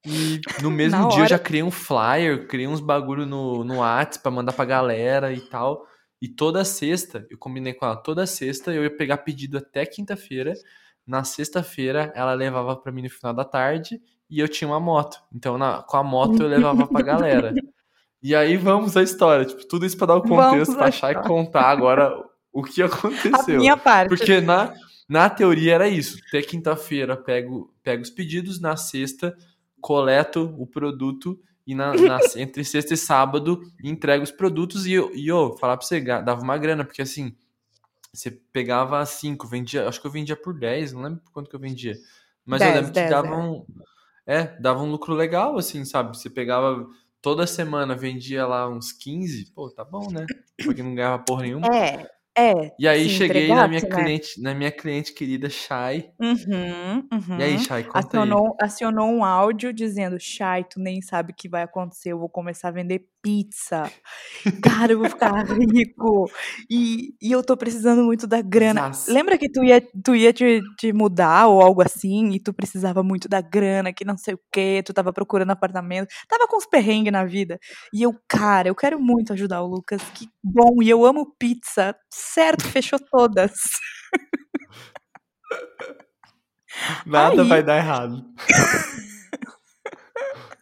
[0.05, 1.29] E no mesmo Na dia eu hora.
[1.29, 5.41] já criei um flyer, criei uns bagulho no, no Whats pra mandar pra galera e
[5.41, 5.87] tal.
[6.21, 10.53] E toda sexta, eu combinei com ela, toda sexta eu ia pegar pedido até quinta-feira.
[11.05, 15.17] Na sexta-feira ela levava pra mim no final da tarde e eu tinha uma moto.
[15.33, 17.53] Então na- com a moto eu levava pra galera.
[18.21, 21.27] E aí vamos à história, tipo, tudo isso pra dar o contexto, pra achar e
[21.27, 22.13] contar agora
[22.53, 23.59] o que A aconteceu.
[23.59, 24.07] minha parte.
[24.09, 24.73] Porque na,
[25.09, 26.17] na teoria era isso.
[26.29, 29.35] Até quinta-feira pego, pego os pedidos, na sexta
[29.81, 31.37] coleto o produto
[31.67, 35.75] e na, na- entre sexta e sábado entrego os produtos e eu, e eu falar
[35.75, 37.35] pra você, dava uma grana, porque assim,
[38.13, 41.55] você pegava cinco, vendia, acho que eu vendia por 10, não lembro por quanto que
[41.55, 41.95] eu vendia.
[42.45, 43.37] Mas eu 10, lembro que 10, dava é.
[43.37, 43.65] um.
[44.25, 46.15] É, dava um lucro legal, assim, sabe?
[46.15, 46.87] Você pegava
[47.21, 50.25] toda semana, vendia lá uns 15, pô, tá bom, né?
[50.63, 51.67] Pra quem não ganhava porra nenhuma.
[51.75, 52.07] É,
[52.37, 52.75] é.
[52.79, 53.89] E aí cheguei na minha né?
[53.89, 56.11] cliente, na minha cliente querida Shai.
[56.19, 57.39] Uhum, uhum.
[57.39, 58.05] E aí, Shai, conta aí.
[58.05, 62.29] Acionou, acionou um áudio dizendo: Chay, tu nem sabe o que vai acontecer, eu vou
[62.29, 63.89] começar a vender pizza.
[64.61, 66.29] Cara, eu vou ficar rico.
[66.69, 68.81] E, e eu tô precisando muito da grana.
[68.91, 69.07] Zaz.
[69.07, 73.01] Lembra que tu ia, tu ia te, te mudar ou algo assim, e tu precisava
[73.01, 76.65] muito da grana, que não sei o quê, tu tava procurando apartamento, tava com uns
[76.67, 77.57] perrengues na vida.
[77.93, 81.95] E eu, cara, eu quero muito ajudar o Lucas, que bom, e eu amo pizza.
[82.11, 83.53] Certo, fechou todas.
[87.05, 88.23] Nada Aí- vai dar errado.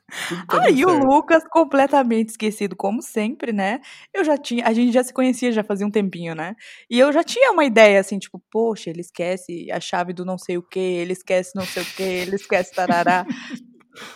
[0.47, 1.03] Tá Aí o.
[1.03, 3.79] Lucas, completamente esquecido, como sempre, né?
[4.13, 6.55] Eu já tinha, a gente já se conhecia já fazia um tempinho, né?
[6.89, 10.37] E eu já tinha uma ideia assim, tipo, poxa, ele esquece a chave do não
[10.37, 13.25] sei o que, ele esquece não sei o que, ele esquece tarará.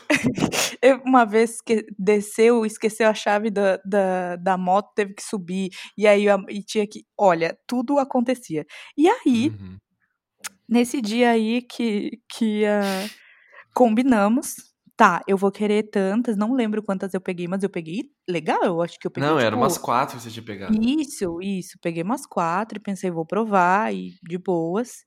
[0.82, 5.70] Eu, uma vez que desceu, esqueceu a chave da, da, da moto, teve que subir,
[5.98, 7.04] e aí a- e tinha que.
[7.18, 8.66] Olha, tudo acontecia.
[8.98, 9.78] E aí, Uhum.
[10.68, 13.06] nesse dia aí que, que ah,
[13.74, 14.56] combinamos,
[14.96, 18.82] tá, eu vou querer tantas, não lembro quantas eu peguei, mas eu peguei legal, eu
[18.82, 19.30] acho que eu peguei.
[19.30, 20.78] Não, era tipo, umas quatro que você tinha pegado.
[20.82, 25.04] Isso, isso, peguei umas quatro e pensei, vou provar, e de boas.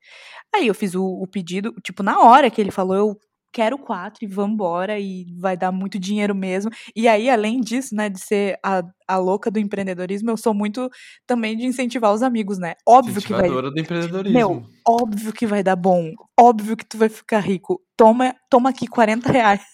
[0.55, 3.21] Aí eu fiz o, o pedido, tipo, na hora que ele falou, eu
[3.59, 6.71] quero quatro e vambora, e vai dar muito dinheiro mesmo.
[6.95, 10.89] E aí, além disso, né, de ser a, a louca do empreendedorismo, eu sou muito
[11.27, 12.75] também de incentivar os amigos, né?
[12.87, 14.39] Óbvio que vai do empreendedorismo.
[14.39, 16.13] meu, óbvio que vai dar bom.
[16.39, 17.83] Óbvio que tu vai ficar rico.
[17.97, 19.65] Toma, toma aqui 40 reais.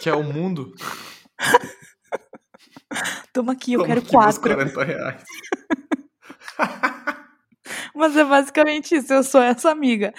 [0.00, 0.72] Que é o mundo.
[3.32, 4.40] Toma aqui, eu Toma quero aqui quatro.
[4.42, 5.24] 40 reais.
[7.94, 10.12] Mas é basicamente isso, eu sou essa amiga.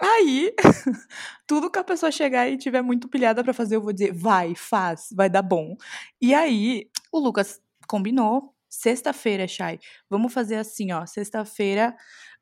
[0.00, 0.52] Aí,
[1.46, 4.54] tudo que a pessoa chegar e tiver muito pilhada pra fazer, eu vou dizer, vai,
[4.54, 5.76] faz, vai dar bom.
[6.20, 8.54] E aí, o Lucas combinou.
[8.72, 11.04] Sexta-feira, Chay, vamos fazer assim, ó.
[11.04, 11.92] Sexta-feira,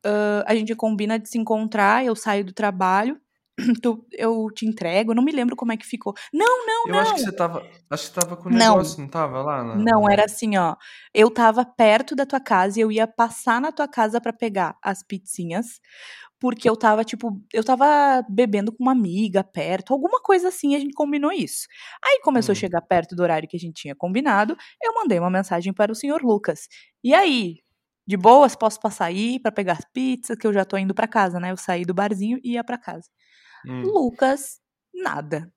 [0.05, 3.21] ah, a gente combina de se encontrar, eu saio do trabalho,
[3.83, 6.15] tu, eu te entrego, eu não me lembro como é que ficou.
[6.33, 6.99] Não, não, Eu não.
[6.99, 7.71] acho que você tava.
[7.91, 8.77] Acho que tava com o Não.
[8.77, 9.63] negócio, não tava lá?
[9.65, 10.77] Na, Não, era assim, ó.
[11.15, 14.77] Eu tava perto da tua casa e eu ia passar na tua casa pra pegar
[14.83, 15.81] as pizzinhas,
[16.41, 20.81] porque eu tava, tipo, eu tava bebendo com uma amiga perto, alguma coisa assim, a
[20.81, 21.67] gente combinou isso.
[22.05, 22.55] Aí começou Hum.
[22.55, 25.93] a chegar perto do horário que a gente tinha combinado, eu mandei uma mensagem para
[25.93, 26.69] o senhor Lucas.
[27.05, 27.57] E aí?
[28.07, 31.09] De boas, posso passar aí pra pegar as pizzas, que eu já tô indo pra
[31.09, 31.53] casa, né?
[31.53, 33.09] Eu saí do barzinho e ia pra casa.
[33.67, 33.83] Hum.
[33.83, 34.59] Lucas,
[34.95, 35.53] nada.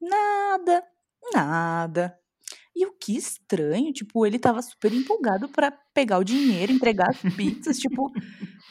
[0.00, 0.82] Nada,
[1.32, 2.18] nada.
[2.74, 7.20] E o que estranho, tipo, ele tava super empolgado pra pegar o dinheiro, entregar as
[7.36, 8.10] pizzas, tipo,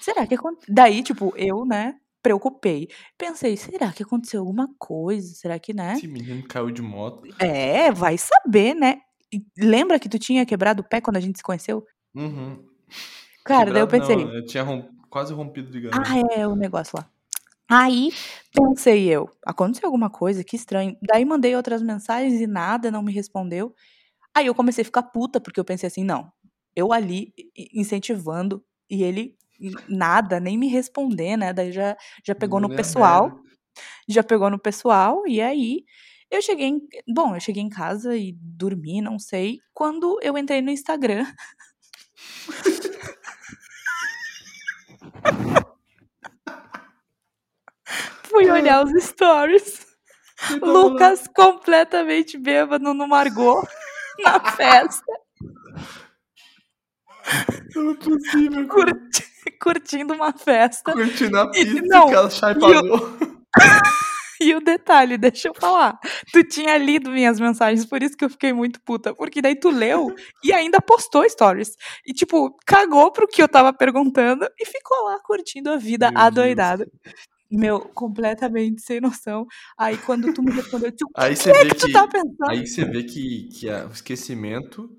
[0.02, 0.74] será que aconteceu?
[0.74, 2.88] Daí, tipo, eu, né, preocupei.
[3.18, 5.34] Pensei, será que aconteceu alguma coisa?
[5.36, 5.94] Será que, né?
[5.94, 7.24] Esse menino caiu de moto.
[7.40, 9.02] É, vai saber, né?
[9.32, 11.86] E lembra que tu tinha quebrado o pé quando a gente se conheceu?
[12.14, 12.66] Uhum.
[13.46, 15.88] Cara, daí eu Quebrado pensei, não, eu tinha rom- quase rompido de.
[15.90, 17.10] Ah, é, o negócio lá.
[17.72, 18.12] Aí,
[18.54, 20.98] pensei eu, aconteceu alguma coisa, que estranho.
[21.02, 23.74] Daí mandei outras mensagens e nada, não me respondeu.
[24.36, 26.30] Aí eu comecei a ficar puta, porque eu pensei assim, não,
[26.76, 27.34] eu ali
[27.74, 29.38] incentivando e ele
[29.88, 31.54] nada, nem me responder, né?
[31.54, 31.96] Daí já,
[32.26, 33.42] já pegou no pessoal, merda.
[34.10, 35.86] já pegou no pessoal, e aí
[36.30, 40.62] eu cheguei em, bom, eu cheguei em casa e dormi, não sei, quando eu entrei
[40.62, 41.26] no Instagram.
[48.42, 49.86] Fui olhar os stories.
[50.62, 53.62] Lucas completamente bêbado no Margot
[54.24, 55.06] na festa,
[57.76, 58.68] Não é possível.
[58.68, 59.32] curti-
[59.62, 60.94] curtindo uma festa.
[60.94, 63.18] Curtindo a E- pizza não, que a Chay e o- pagou.
[64.44, 66.00] E o detalhe, deixa eu falar.
[66.34, 69.14] Tu tinha lido minhas mensagens, por isso que eu fiquei muito puta.
[69.14, 71.76] Porque daí tu leu e ainda postou stories.
[72.04, 76.16] E, tipo, cagou pro que eu tava perguntando e ficou lá curtindo a vida Meu
[76.16, 76.24] Deus.
[77.52, 79.46] Meu, completamente sem noção.
[79.78, 81.94] Aí quando tu me respondeu, tu, Aí que você vê que tu que.
[81.94, 82.50] tá pensando?
[82.50, 84.90] Aí você vê que, que é o esquecimento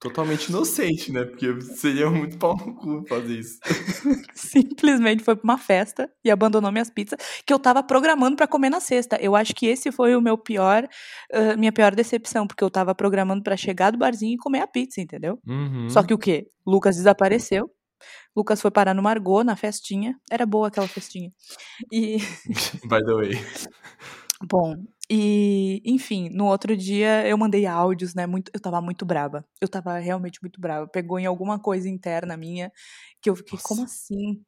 [0.00, 1.24] totalmente inocente, né?
[1.24, 3.58] Porque seria muito pau no cu fazer isso.
[4.32, 8.70] simplesmente foi pra uma festa e abandonou minhas pizzas que eu tava programando pra comer
[8.70, 9.16] na sexta.
[9.20, 10.88] Eu acho que esse foi o meu pior,
[11.32, 14.66] ah, minha pior decepção, porque eu tava programando pra chegar do barzinho e comer a
[14.66, 15.38] pizza, entendeu?
[15.46, 15.88] Uhum.
[15.90, 16.48] Só que o quê?
[16.66, 17.68] Lucas desapareceu.
[18.36, 20.18] Lucas foi parar no Margot, na festinha.
[20.30, 21.32] Era boa aquela festinha.
[21.92, 22.18] E,
[22.88, 23.32] By the way.
[24.48, 24.76] bom,
[25.10, 28.26] e, enfim, no outro dia eu mandei áudios, né?
[28.26, 29.44] Muito, eu tava muito brava.
[29.60, 30.86] Eu tava realmente muito brava.
[30.86, 32.70] Pegou em alguma coisa interna minha
[33.22, 33.68] que eu fiquei, Nossa.
[33.68, 34.42] como assim?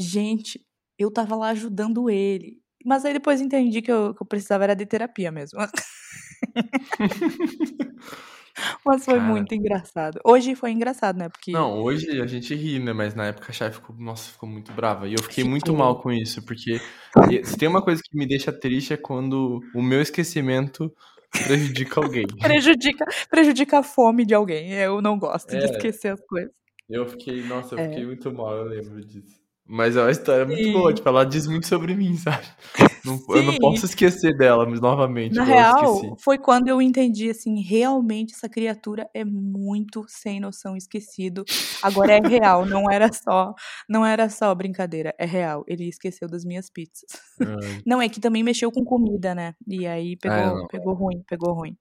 [0.00, 0.64] Gente,
[0.98, 2.58] eu tava lá ajudando ele.
[2.84, 5.58] Mas aí depois entendi que eu, que eu precisava era de terapia mesmo.
[8.84, 9.26] Mas foi Cara.
[9.26, 10.20] muito engraçado.
[10.24, 11.28] Hoje foi engraçado, né?
[11.28, 12.92] Porque Não, hoje a gente ri, né?
[12.92, 15.06] Mas na época a Chay ficou, nossa, ficou muito brava.
[15.08, 15.78] E eu fiquei muito Fiquei.
[15.78, 16.80] mal com isso, porque
[17.44, 20.92] se tem uma coisa que me deixa triste é quando o meu esquecimento
[21.46, 22.26] prejudica alguém.
[22.40, 24.72] prejudica, prejudica a fome de alguém.
[24.72, 25.64] Eu não gosto de É.
[25.64, 26.50] esquecer as coisas.
[26.88, 27.88] Eu fiquei, nossa, eu É.
[27.88, 29.38] fiquei muito mal, eu lembro disso.
[29.68, 30.72] Mas é uma história muito Sim.
[30.72, 32.46] boa, tipo, ela diz muito sobre mim, sabe?
[33.04, 37.60] Não- eu não posso esquecer dela, mas novamente, Na real, foi quando eu entendi, assim,
[37.60, 41.44] realmente essa criatura é muito sem noção, esquecido.
[41.82, 43.54] Agora é real, não era só,
[43.88, 45.64] não era só brincadeira, é real.
[45.68, 47.04] Ele esqueceu das minhas pizzas.
[47.40, 49.54] Ai, Não, é que também mexeu com comida, né?
[49.66, 50.66] E aí pegou, Ah, não.
[50.68, 51.76] pegou ruim, pegou ruim.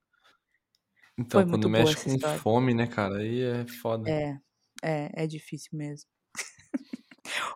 [1.17, 2.39] Então, Foi quando mexe com história.
[2.39, 4.09] fome, né, cara, aí é foda.
[4.09, 4.35] É,
[4.83, 6.07] é, é difícil mesmo.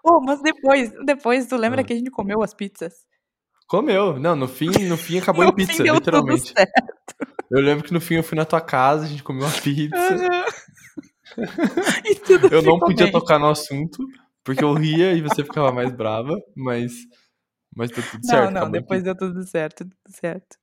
[0.04, 1.84] Oh, mas depois, depois, tu lembra Ah.
[1.84, 2.94] que a gente comeu as pizzas?
[3.68, 4.20] Comeu.
[4.20, 6.54] Não, no fim, no fim acabou No em pizza, deu literalmente.
[7.50, 9.96] Eu lembro que no fim eu fui na tua casa, a gente comeu uma pizza.
[12.52, 13.12] Eu não podia bem.
[13.12, 14.06] tocar no assunto,
[14.44, 16.92] porque eu ria e você ficava mais brava, mas.
[17.74, 18.52] Mas tá tudo certo.
[18.54, 20.58] Não, não, depois deu tudo certo, tudo certo.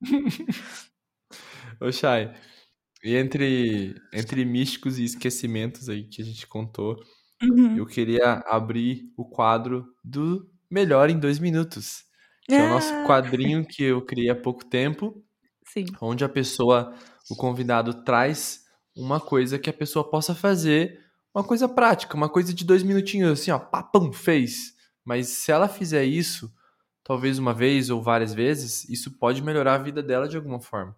[1.80, 2.32] Ô, Chay,
[3.02, 6.96] e entre, entre místicos e esquecimentos aí que a gente contou,
[7.50, 7.76] Uhum.
[7.76, 12.04] eu queria abrir o quadro do Melhor em Dois Minutos,
[12.42, 13.04] que é o nosso Ah.
[13.06, 15.22] quadrinho que eu criei há pouco tempo,
[15.66, 15.86] Sim.
[16.00, 16.94] onde a pessoa,
[17.30, 18.64] o convidado traz
[18.96, 21.00] uma coisa que a pessoa possa fazer,
[21.34, 24.74] uma coisa prática, uma coisa de dois minutinhos, assim, ó, papão, fez.
[25.04, 26.52] Mas se ela fizer isso,
[27.02, 30.96] talvez uma vez ou várias vezes, isso pode melhorar a vida dela de alguma forma.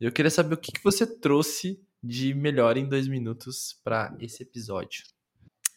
[0.00, 4.42] Eu queria saber o que, que você trouxe de melhor em dois minutos para esse
[4.42, 5.02] episódio.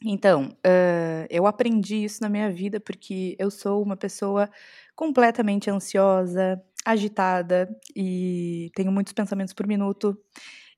[0.05, 4.49] Então, hã, eu aprendi isso na minha vida porque eu sou uma pessoa
[4.95, 10.17] completamente ansiosa, agitada e tenho muitos pensamentos por minuto.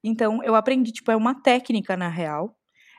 [0.03, 2.57] Então, eu aprendi, tipo, é uma técnica na real,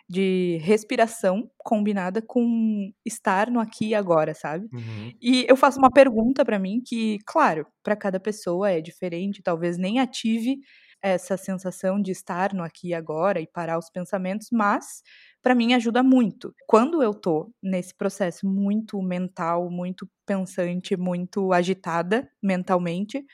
[0.09, 4.69] de respiração combinada com estar no aqui e agora, sabe?
[4.73, 5.23] Uhum.
[5.23, 9.79] E eu faço uma pergunta pra mim que, claro, pra cada pessoa é diferente, talvez
[9.79, 10.59] nem ative
[11.03, 15.03] essa sensação de estar no aqui e agora e parar os pensamentos, mas
[15.43, 16.55] pra mim ajuda muito.
[16.67, 23.25] Quando eu tô nesse processo muito mental, muito pensante, muito agitada mentalmente,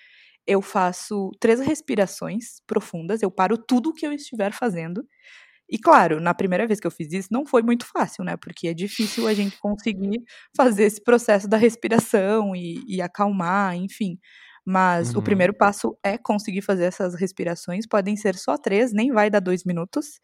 [0.47, 5.07] eu faço três respirações profundas, eu paro tudo o que eu estiver fazendo.
[5.71, 8.37] E claro, na primeira vez que eu fiz isso, não foi muito fácil, né?
[8.37, 10.23] Porque é difícil a gente conseguir
[10.57, 14.19] fazer esse processo da respiração e, e acalmar, enfim.
[14.69, 15.23] Mas o Uhum.
[15.23, 17.87] primeiro passo é conseguir fazer essas respirações.
[17.89, 20.21] Podem ser só três, nem vai dar dois minutos.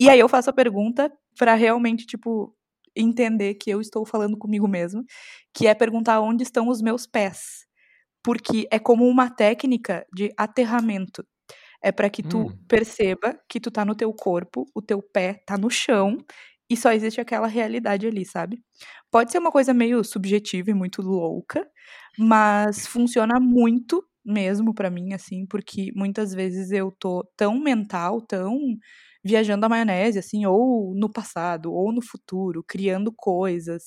[0.00, 2.54] E aí eu faço a pergunta pra realmente, tipo,
[2.96, 5.04] entender que eu estou falando comigo mesmo,
[5.54, 7.66] que é perguntar onde estão os meus pés.
[8.24, 11.24] Porque é como uma técnica de aterramento.
[11.82, 12.68] É pra que tu Hum.
[12.68, 16.18] perceba que tu tá no teu corpo, o teu pé tá no chão
[16.72, 18.62] e só existe aquela realidade ali, sabe?
[19.10, 21.68] Pode ser uma coisa meio subjetiva e muito louca,
[22.18, 28.58] mas funciona muito mesmo pra mim, assim, porque muitas vezes eu tô tão mental, tão
[29.24, 33.82] viajando a maionese, assim, ou no passado, ou no futuro, criando coisas,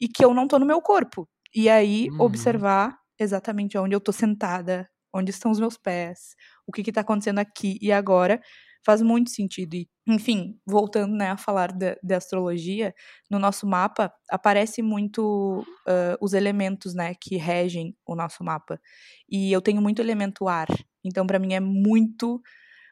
[0.00, 1.28] e que eu não tô no meu corpo.
[1.54, 2.16] E aí, Uhum.
[2.18, 6.34] observar exatamente onde eu tô sentada, onde estão os meus pés,
[6.66, 8.40] o que que tá acontecendo aqui e agora,
[8.84, 9.74] faz muito sentido.
[9.74, 12.94] E, enfim, voltando, né, a falar da, da astrologia,
[13.30, 18.80] no nosso mapa aparece muito ah, os elementos, né, que regem o nosso mapa.
[19.28, 20.68] E eu tenho muito elemento ar,
[21.04, 22.40] então pra mim é muito,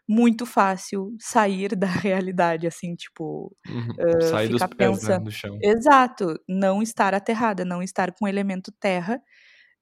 [0.09, 3.95] muito fácil sair da realidade, assim, tipo, Uhum.
[4.01, 5.30] ah, Sair dos ficar pés, né, pensando.
[5.30, 5.59] chão.
[5.62, 9.20] Exato, não estar aterrada, não estar com o elemento terra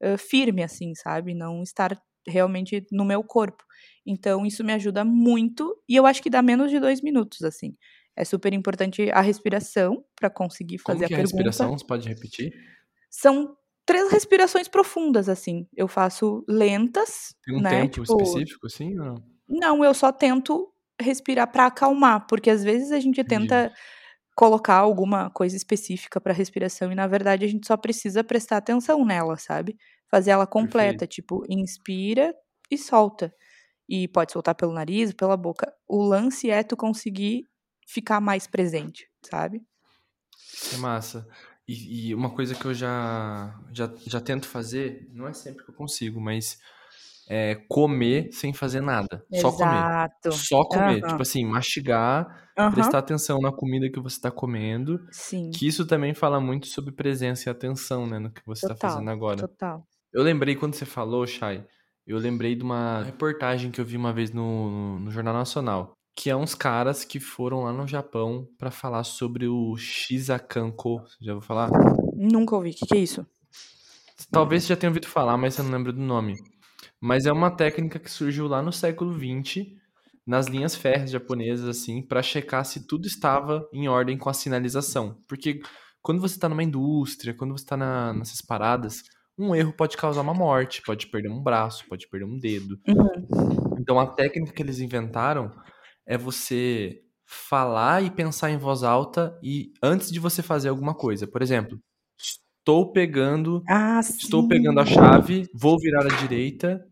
[0.03, 1.35] ah, firme, assim, sabe?
[1.35, 3.65] Não estar realmente no meu corpo.
[4.07, 7.77] Então, isso me ajuda muito e eu acho que dá menos de dois minutos, assim.
[8.17, 11.21] É super importante a respiração para conseguir Como fazer que a é a pergunta.
[11.21, 11.77] respiração?
[11.77, 12.51] Você pode repetir?
[13.11, 15.67] São três respirações profundas, assim.
[15.77, 17.67] Eu faço lentas, Tem um né?
[17.67, 19.37] tempo Tipo, específico, assim, ou não?
[19.49, 23.25] não, eu só tento respirar para acalmar, porque às vezes a gente Entendi.
[23.25, 23.73] tenta
[24.37, 29.05] colocar alguma coisa específica para respiração e na verdade a gente só precisa prestar atenção
[29.05, 29.77] nela, sabe?
[30.11, 30.63] Fazer ela Perfeito.
[30.69, 32.35] completa, tipo, inspira
[32.71, 33.33] e solta.
[33.89, 35.73] E pode soltar pelo nariz, pela boca.
[35.89, 37.45] O lance é tu conseguir
[37.89, 39.63] ficar mais presente, sabe?
[40.73, 41.27] É massa.
[41.69, 45.71] E, e uma coisa que eu já, já, já tento fazer, não é sempre que
[45.71, 46.59] eu consigo, mas
[47.29, 49.25] é comer sem fazer nada.
[49.35, 49.79] Só comer.
[49.79, 50.33] Exato.
[50.33, 51.03] Só comer.
[51.03, 51.09] Aham.
[51.09, 52.71] Tipo assim, mastigar, Aham.
[52.71, 55.01] prestar atenção na comida que você tá comendo.
[55.11, 55.51] Sim.
[55.51, 58.91] Que isso também fala muito sobre presença e atenção, né, no que você tá Total.
[58.91, 59.37] fazendo agora.
[59.39, 59.87] Total.
[60.17, 61.63] Eu lembrei quando você falou, Chay,
[62.07, 66.31] eu lembrei de uma reportagem que eu vi uma vez no, no, Jornal Nacional, que
[66.31, 71.05] é uns caras que foram lá no Japão pra falar sobre o Shizakanko.
[71.21, 71.69] Já vou falar?
[72.15, 72.71] Nunca ouvi.
[72.71, 73.27] O que, que é isso?
[74.31, 76.35] Talvez você já tenha ouvido falar, mas você não lembra do nome.
[76.99, 79.67] Mas é uma técnica que surgiu lá no século XX,
[80.27, 85.23] nas linhas férreas japonesas, assim, pra checar se tudo estava em ordem com a sinalização.
[85.29, 85.61] Porque
[86.01, 89.03] quando você tá numa indústria, quando você tá na- nessas paradas,
[89.39, 92.79] um erro pode causar uma morte, pode perder um braço, pode perder um dedo.
[92.89, 93.77] Uhum.
[93.79, 95.51] Então a técnica que eles inventaram
[96.07, 101.27] é você falar e pensar em voz alta e antes de você fazer alguma coisa.
[101.27, 101.79] Por exemplo,
[102.19, 106.85] estou pegando Ah, Estou pegando a chave, vou virar à direita,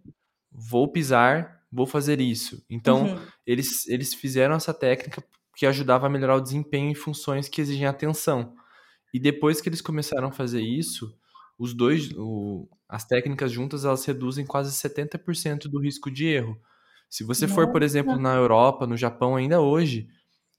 [0.53, 2.65] vou pisar, vou fazer isso.
[2.71, 3.19] Então, Uhum.
[3.47, 5.23] eles, eles fizeram essa técnica
[5.57, 8.55] que ajudava a melhorar o desempenho em funções que exigem atenção.
[9.13, 11.17] E depois que eles começaram a fazer isso,
[11.59, 16.61] os dois, o- as técnicas juntas, elas reduzem quase 70% do risco de erro.
[17.09, 20.09] Se você for, por exemplo, na Europa, no Japão, ainda hoje,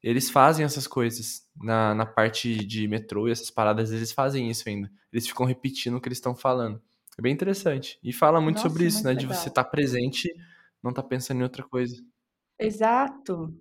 [0.04, 1.43] eles fazem essas coisas.
[1.62, 4.91] Na, na parte de metrô e essas paradas, eles fazem isso ainda.
[5.12, 6.82] Eles ficam repetindo o que eles estão falando.
[7.18, 7.98] É bem interessante.
[8.04, 9.16] E fala muito Nossa, sobre isso, muito né?
[9.16, 9.41] De legal.
[9.41, 10.30] você estar presente,
[10.84, 11.96] não estar pensando em outra coisa.
[12.60, 13.56] Exato.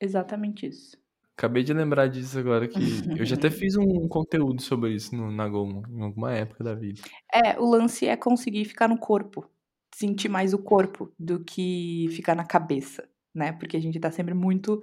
[0.00, 0.96] Exatamente isso.
[1.36, 2.80] Acabei de lembrar disso agora que
[3.14, 6.74] eu já até fiz um conteúdo sobre isso no, na Gomo, em alguma época da
[6.74, 7.02] vida.
[7.32, 9.46] É, o lance é conseguir ficar no corpo.
[9.94, 13.52] Sentir mais o corpo do que ficar na cabeça, né?
[13.52, 14.82] Porque a gente tá sempre muito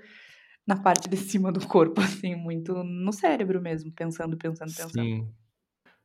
[0.66, 4.92] na parte de cima do corpo, assim, muito no cérebro mesmo, pensando, pensando, pensando.
[4.92, 5.28] Sim.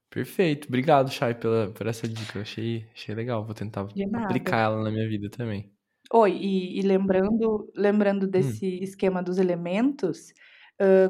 [0.08, 0.68] Perfeito.
[0.68, 2.38] Obrigado, Chay, pela, por essa dica.
[2.38, 3.44] Eu achei, achei legal.
[3.44, 5.70] Vou tentar aplicar ela na minha vida também.
[6.10, 8.58] Oi, e, e lembrando, lembrando Hum.
[8.58, 10.32] desse esquema dos elementos,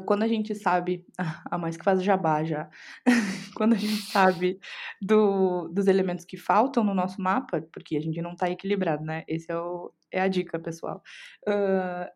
[0.05, 1.05] quando a gente sabe,
[1.51, 2.69] a mais que faz jabá já,
[3.55, 4.59] quando a gente sabe
[5.01, 9.23] do, dos elementos que faltam no nosso mapa, porque a gente não está equilibrado, né?
[9.27, 11.01] Esse é, o, é a dica, pessoal.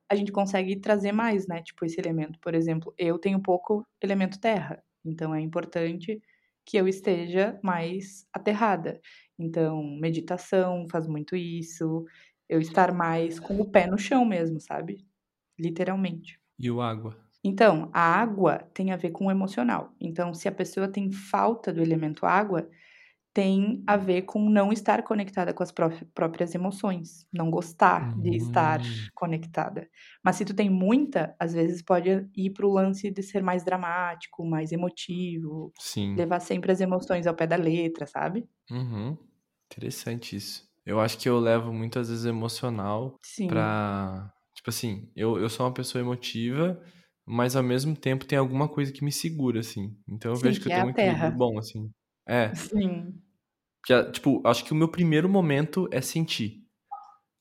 [0.10, 1.62] A gente consegue trazer mais, né?
[1.62, 2.40] Tipo, esse elemento.
[2.40, 6.22] Por exemplo, eu tenho pouco elemento terra, então é importante
[6.66, 9.02] que eu esteja mais aterrada.
[9.38, 12.06] Então, meditação faz muito isso,
[12.54, 15.06] eu estar mais com o pé no chão mesmo, sabe?
[15.60, 16.39] Literalmente.
[16.58, 17.16] E o água?
[17.43, 19.93] Então, a água tem a ver com o emocional.
[19.99, 22.70] Então, se a pessoa tem falta do elemento água,
[23.34, 25.72] tem a ver com não estar conectada com as
[26.16, 29.10] próprias emoções, não gostar de estar Hum.
[29.16, 29.89] conectada.
[30.24, 33.64] Mas se tu tem muita, às vezes pode ir para o lance de ser mais
[33.66, 36.18] dramático, mais emotivo, Sim.
[36.18, 38.47] levar sempre as emoções ao pé da letra, sabe?
[38.70, 39.18] Uhum.
[39.72, 40.70] Interessante isso.
[40.86, 43.48] Eu acho que eu levo muitas vezes emocional Sim.
[43.48, 44.32] pra.
[44.56, 46.82] Tipo assim, eu, eu sou uma pessoa emotiva,
[47.26, 49.98] mas ao mesmo tempo tem alguma coisa que me segura, assim.
[50.08, 51.92] Então eu Sim, vejo que que eu é tenho um equilíbrio bom, assim.
[52.28, 52.54] É.
[52.54, 53.22] Sim.
[53.86, 56.64] Que, é, tipo, acho que o meu primeiro momento é sentir.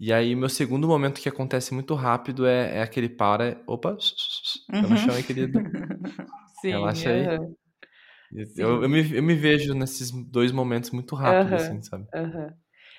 [0.01, 3.62] E aí, meu segundo momento que acontece muito rápido é, é aquele para.
[3.66, 3.97] Opa,
[4.80, 4.99] pé no Uhum.
[4.99, 5.64] chão aí, querido.
[6.61, 6.72] Sim.
[6.72, 7.30] Relaxa aí.
[7.30, 7.55] aham,
[8.57, 11.57] Eu, eu, me, eu me vejo nesses dois momentos muito rápido, Aham.
[11.57, 12.07] assim, sabe?
[12.14, 12.55] aham.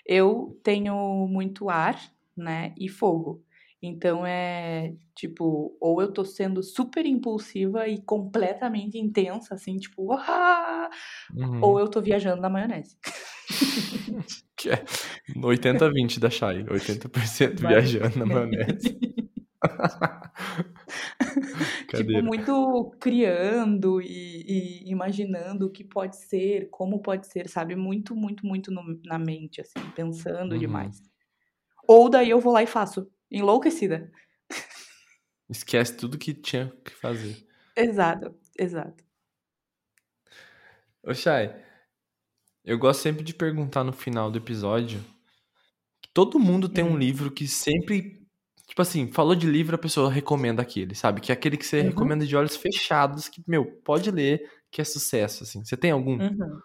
[0.06, 2.00] Eu tenho muito ar,
[2.38, 2.74] né?
[2.78, 3.44] E fogo.
[3.82, 10.90] Então é tipo, ou eu tô sendo super impulsiva e completamente intensa, assim, tipo, "Ah!",
[11.62, 11.80] ou Uhum.
[11.80, 12.98] eu tô viajando na maionese.
[14.58, 14.84] Que é
[15.44, 16.64] 80-20 da Shai.
[16.70, 18.96] 80% viajando na maionese.
[21.96, 27.76] Tipo, muito criando e, e imaginando o que pode ser, como pode ser, sabe?
[27.76, 30.60] Muito, muito, muito no- na mente, assim, pensando Uhum.
[30.60, 31.02] demais.
[31.88, 34.12] Ou daí eu vou lá e faço, enlouquecida.
[35.50, 37.46] Esquece tudo que tinha que fazer.
[37.76, 39.04] Exato, exato.
[41.04, 41.54] Ô, Shai,
[42.64, 45.04] eu gosto sempre de perguntar no final do episódio.
[46.14, 46.98] Todo mundo tem um Hum.
[46.98, 48.23] livro que sempre.
[48.68, 51.22] Tipo assim, falou de livro, a pessoa recomenda aquele, sabe?
[51.22, 51.88] Que é aquele que você Uhum.
[51.88, 54.42] recomenda de olhos fechados, que, meu, pode ler,
[54.72, 55.64] que é sucesso, assim.
[55.64, 56.18] Você tem algum?
[56.18, 56.60] Uhum.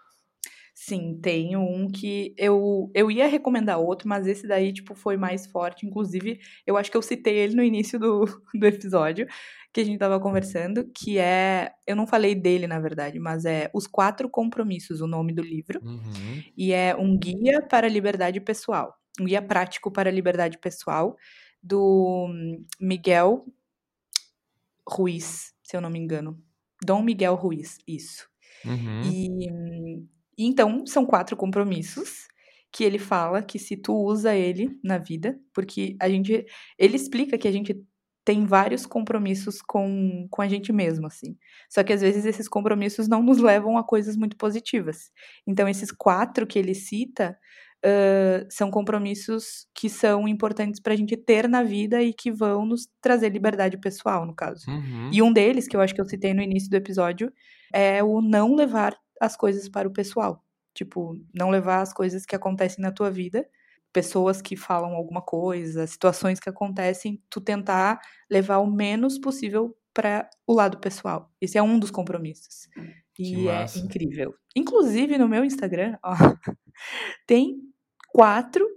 [0.73, 5.45] Sim, tenho um que eu, eu ia recomendar outro, mas esse daí, tipo, foi mais
[5.45, 5.85] forte.
[5.85, 8.23] Inclusive, eu acho que eu citei ele no início do,
[8.55, 9.27] do episódio
[9.73, 11.69] que a gente tava conversando, que é.
[11.85, 15.79] Eu não falei dele, na verdade, mas é Os Quatro Compromissos, o nome do livro.
[15.83, 16.41] Uhum.
[16.57, 18.95] E é um guia para a liberdade pessoal.
[19.19, 21.15] Um guia prático para a liberdade pessoal,
[21.61, 22.27] do
[22.79, 23.45] Miguel
[24.87, 26.41] Ruiz, se eu não me engano.
[26.83, 28.27] Dom Miguel Ruiz, isso.
[28.65, 29.01] Uhum.
[29.03, 29.99] E,
[30.37, 32.27] e então são quatro compromissos
[32.71, 36.45] que ele fala que se tu usa ele na vida, porque a gente,
[36.77, 37.75] ele explica que a gente
[38.23, 41.35] tem vários compromissos com, com a gente mesmo, assim.
[41.67, 45.11] Só que às vezes esses compromissos não nos levam a coisas muito positivas.
[45.47, 47.35] Então esses quatro que ele cita
[47.83, 52.87] ãh, são compromissos que são importantes pra gente ter na vida e que vão nos
[53.01, 54.69] trazer liberdade pessoal, no caso.
[54.69, 55.09] Uhum.
[55.11, 57.31] E um deles, que eu acho que eu citei no início do episódio,
[57.73, 60.43] é o não levar as coisas para o pessoal.
[60.73, 63.47] Tipo, não levar as coisas que acontecem na tua vida,
[63.91, 67.99] pessoas que falam alguma coisa, situações que acontecem, tu tentar
[68.29, 71.31] levar o menos possível para o lado pessoal.
[71.41, 72.69] Esse é um dos compromissos.
[73.17, 74.33] E é incrível.
[74.55, 76.13] Inclusive, no meu Instagram, ó,
[77.27, 77.57] tem
[78.11, 78.67] quatro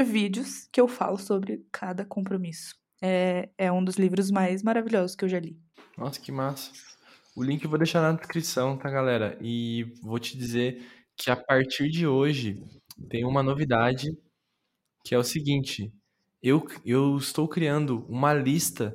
[0.00, 2.74] vídeos que eu falo sobre cada compromisso.
[3.02, 5.58] É, é um dos livros mais maravilhosos que eu já li.
[5.96, 6.72] Nossa, que massa.
[7.36, 9.36] O link eu vou deixar na descrição, tá, galera?
[9.40, 12.62] E vou te dizer que a partir de hoje
[13.08, 14.08] tem uma novidade
[15.04, 15.92] que é o seguinte:
[16.42, 18.94] eu, eu estou criando uma lista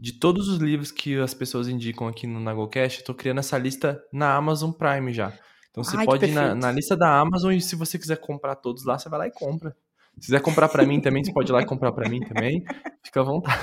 [0.00, 3.04] de todos os livros que as pessoas indicam aqui no Nagocast.
[3.04, 5.32] Tô criando essa lista na Amazon Prime já.
[5.74, 8.54] Então você Ai, pode ir na, na lista da Amazon e se você quiser comprar
[8.54, 9.76] todos lá, você vai lá e compra.
[10.20, 12.64] Se quiser comprar pra mim também, você pode ir lá e comprar pra mim também.
[13.04, 13.60] Fica à vontade.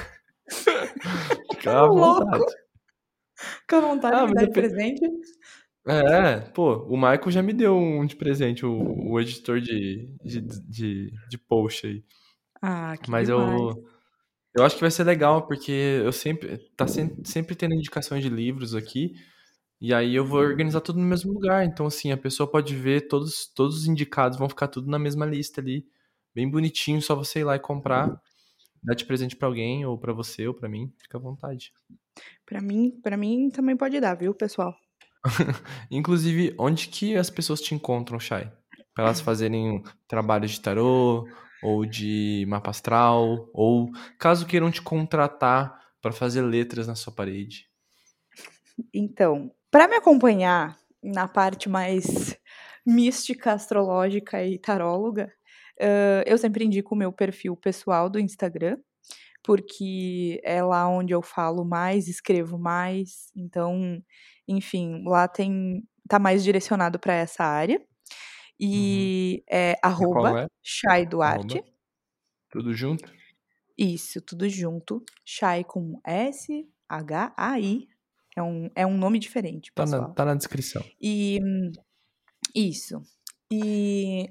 [1.52, 2.44] Fica à vontade.
[3.62, 5.02] Fica à vontade Ah, de me dar eu de presente.
[5.88, 8.72] É, pô, o Michael já me deu um de presente, o,
[9.12, 12.04] o editor de, de, de, de post aí.
[12.62, 13.62] Ah, que Mas demais.
[13.62, 13.84] eu,
[14.56, 18.30] eu acho que vai ser legal, porque eu sempre, tá sem- sempre tendo indicações de
[18.30, 19.14] livros aqui,
[19.82, 21.66] e aí eu vou organizar tudo no mesmo lugar.
[21.66, 25.26] Então, assim, a pessoa pode ver, todos, todos os indicados vão ficar tudo na mesma
[25.26, 25.86] lista ali,
[26.36, 28.22] bem bonitinho, só você ir lá e comprar,
[28.84, 31.74] dar de presente pra alguém, ou pra você, ou pra mim, fica à vontade.
[32.46, 34.76] Pra mim, pra mim também pode dar, viu, pessoal?
[35.90, 38.52] Inclusive, onde que as pessoas te encontram, Chay?
[38.94, 41.28] Para elas fazerem trabalhos de tarô,
[41.62, 47.70] ou de mapa astral, ou caso queiram te contratar para fazer letras na sua parede.
[48.94, 52.38] Então, para me acompanhar na parte mais
[52.86, 55.34] mística, astrológica e taróloga,
[55.80, 58.78] uh, eu sempre indico o meu perfil pessoal do Instagram,
[59.44, 64.04] porque é lá onde eu falo mais, escrevo mais, então,
[64.48, 67.82] enfim, lá tem tá mais direcionado para essa área.
[68.60, 69.58] E uhum.
[69.58, 70.48] é arroba é?
[70.62, 71.58] Chay Duarte.
[71.58, 71.72] Arroba.
[72.52, 73.12] Tudo junto?
[73.78, 75.04] Isso, tudo junto.
[75.26, 77.88] Chay com S, H, A, I.
[78.36, 79.72] É um, é um nome diferente.
[79.74, 80.84] Tá na, tá na descrição.
[81.02, 81.40] E
[82.56, 83.02] isso.
[83.52, 84.30] E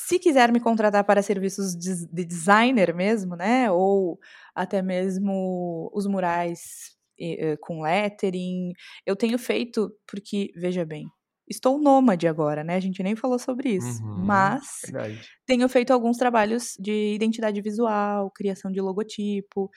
[0.00, 3.70] se quiser me contratar para serviços de, de designer mesmo, né?
[3.70, 4.18] Ou
[4.54, 8.72] até mesmo os murais eh, com lettering,
[9.04, 11.06] eu tenho feito porque, veja bem,
[11.46, 12.76] estou nômade agora, né?
[12.76, 14.02] A gente nem falou sobre isso.
[14.02, 15.28] Uhum, mas verdade.
[15.44, 19.70] tenho feito alguns trabalhos de identidade visual, criação de logotipo,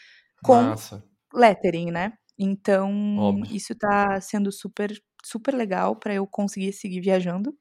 [0.44, 1.04] com Massa.
[1.34, 2.14] lettering, né?
[2.38, 3.50] Então, Óbvio.
[3.50, 4.92] isso tá sendo super,
[5.26, 7.56] super legal para eu conseguir seguir viajando.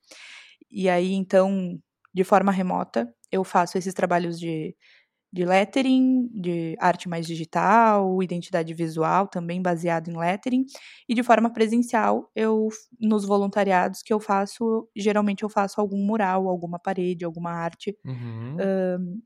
[0.70, 1.78] E aí, então,
[2.15, 4.77] de forma remota, eu faço esses trabalhos de,
[5.32, 10.66] de lettering, de arte mais digital, identidade visual, também baseado em lettering.
[11.09, 12.69] E de forma presencial, eu,
[13.01, 18.73] nos voluntariados que eu faço, geralmente eu faço algum mural, alguma parede, alguma arte Uhum.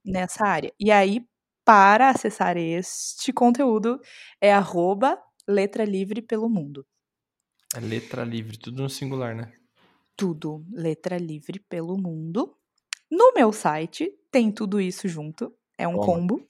[0.05, 0.73] nessa área.
[0.79, 1.25] E aí,
[1.65, 4.01] para acessar este conteúdo,
[4.41, 5.19] é arroba
[5.49, 6.87] Letra Livre pelo Mundo.
[7.75, 9.53] É letra livre, tudo no singular, né?
[10.17, 12.57] Tudo, Letra Livre pelo Mundo.
[13.11, 15.55] No meu site tem tudo isso junto.
[15.77, 16.07] É um Toma.
[16.07, 16.49] combo.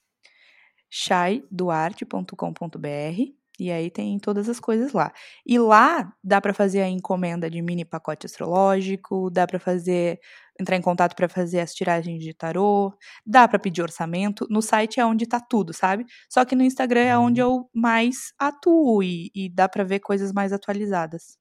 [0.88, 5.12] chaiduarte.com.br e aí tem todas as coisas lá.
[5.44, 10.20] E lá dá para fazer a encomenda de mini pacote astrológico, dá para fazer
[10.60, 12.92] entrar em contato para fazer as tiragens de tarô,
[13.26, 14.46] dá para pedir orçamento.
[14.50, 16.04] No site é onde tá tudo, sabe?
[16.30, 17.42] Só que no Instagram é onde Uhum.
[17.42, 21.38] eu mais atuo e, e dá para ver coisas mais atualizadas.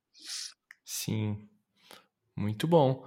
[0.83, 1.37] Sim.
[2.35, 3.05] Muito bom.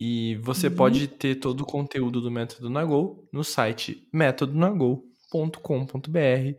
[0.00, 0.70] E você Uhum.
[0.70, 6.58] pode ter todo o conteúdo do Método Nagol no site metodonagol.com.br.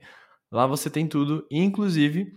[0.51, 2.31] Lá você tem tudo, inclusive,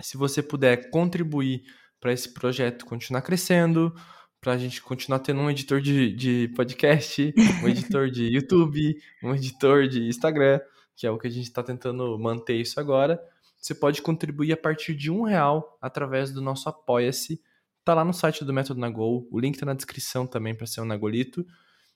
[0.00, 1.62] se você puder contribuir
[2.00, 3.94] para esse projeto continuar crescendo,
[4.42, 7.32] para a gente continuar tendo um editor de, de podcast,
[7.62, 10.60] um editor de YouTube, um editor de Instagram,
[10.96, 13.22] que é o que a gente está tentando manter isso agora.
[13.56, 17.40] Você pode contribuir a partir de um real através do nosso Apoia-se.
[17.84, 19.28] Tá lá no site do Método Nagol.
[19.30, 21.46] O link tá na descrição também para ser um Nagolito.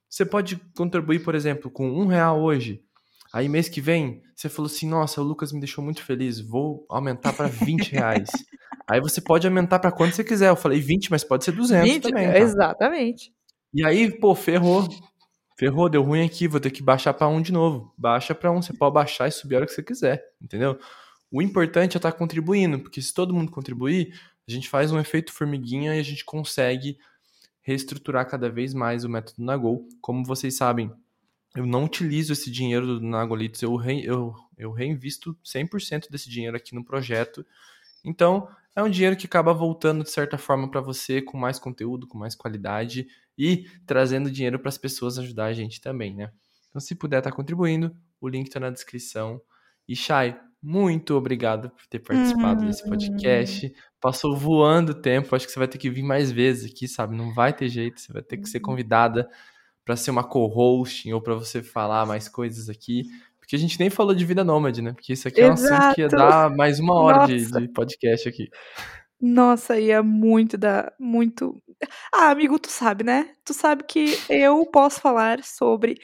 [0.09, 2.81] Você pode contribuir, por exemplo, com um real hoje.
[3.33, 6.87] Aí mês que vem, você falou assim, nossa, o Lucas me deixou muito feliz, vou
[6.89, 8.31] aumentar para 20 reais.
[8.87, 10.49] aí você pode aumentar para quanto você quiser.
[10.49, 12.29] Eu falei 20, mas pode ser 200 Vídeo- também.
[12.29, 12.39] tá?
[12.39, 13.33] Exatamente.
[13.75, 14.89] E aí, pô, ferrou.
[15.59, 17.93] Ferrou, deu ruim aqui, vou ter que baixar pra um de novo.
[17.97, 20.79] Baixa pra um, você pode baixar e subir a hora que você quiser, entendeu?
[21.31, 24.13] O importante é estar contribuindo, porque se todo mundo contribuir,
[24.47, 26.99] a gente faz um efeito formiguinha e a gente consegue
[27.63, 29.89] reestruturar cada vez mais o método Nagol.
[30.01, 30.93] Como vocês sabem,
[31.57, 36.57] eu não utilizo esse dinheiro do Nagolitos, eu, re, eu, eu reinvisto 100% desse dinheiro
[36.57, 37.45] aqui no projeto.
[38.05, 38.47] Então,
[38.77, 42.19] é um dinheiro que acaba voltando de certa forma para você com mais conteúdo, com
[42.19, 43.07] mais qualidade
[43.39, 46.31] e trazendo dinheiro para as pessoas ajudar a gente também, né?
[46.69, 49.41] Então, se puder estar contribuindo, o link está na descrição.
[49.89, 52.67] E Chay, muito obrigado por ter participado Hum.
[52.67, 53.73] desse podcast.
[54.01, 57.17] Passou voando o tempo, acho que você vai ter que vir mais vezes aqui, sabe?
[57.17, 59.29] Não vai ter jeito, você vai ter que ser convidada
[59.85, 63.05] para ser uma co-hosting ou para você falar mais coisas aqui.
[63.47, 64.93] Porque a gente nem falou de vida nômade, né?
[64.93, 66.17] Porque isso aqui é um assunto que ia Exato.
[66.17, 68.49] dar mais uma hora de, de podcast aqui.
[69.21, 71.63] Nossa, ia muito da muito.
[72.13, 73.31] Ah, amigo, tu sabe, né?
[73.45, 75.95] Tu sabe que eu posso falar sobre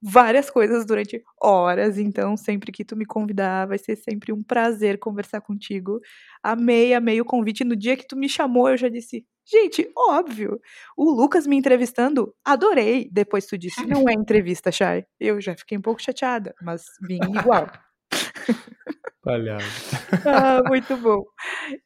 [0.00, 4.96] várias coisas durante horas, então sempre que tu me convidar, vai ser sempre um prazer
[4.96, 6.00] conversar contigo.
[6.40, 7.64] Amei, amei o convite.
[7.64, 10.60] No dia que tu me chamou, eu já disse, gente, óbvio.
[10.96, 13.08] O Lucas me entrevistando, adorei.
[13.12, 15.04] Depois tu disse, não é entrevista, Chay.
[15.20, 17.66] Eu já fiquei um pouco chateada, mas vim igual.
[19.22, 19.92] Palhaço.
[20.24, 21.24] Ah, muito bom.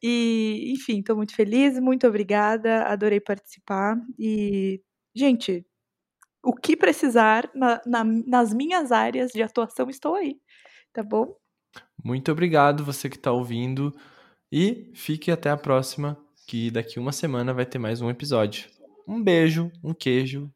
[0.03, 3.97] E, enfim, estou muito feliz, muito obrigada, adorei participar.
[4.19, 4.83] E,
[5.15, 5.65] gente,
[6.45, 10.39] o que precisar na- na- nas minhas áreas de atuação, estou aí,
[10.93, 11.35] tá bom?
[12.05, 13.95] Muito obrigado você que está ouvindo
[14.53, 16.17] e fique até a próxima,
[16.47, 18.69] que daqui uma semana vai ter mais um episódio.
[19.07, 20.51] Um beijo, um queijo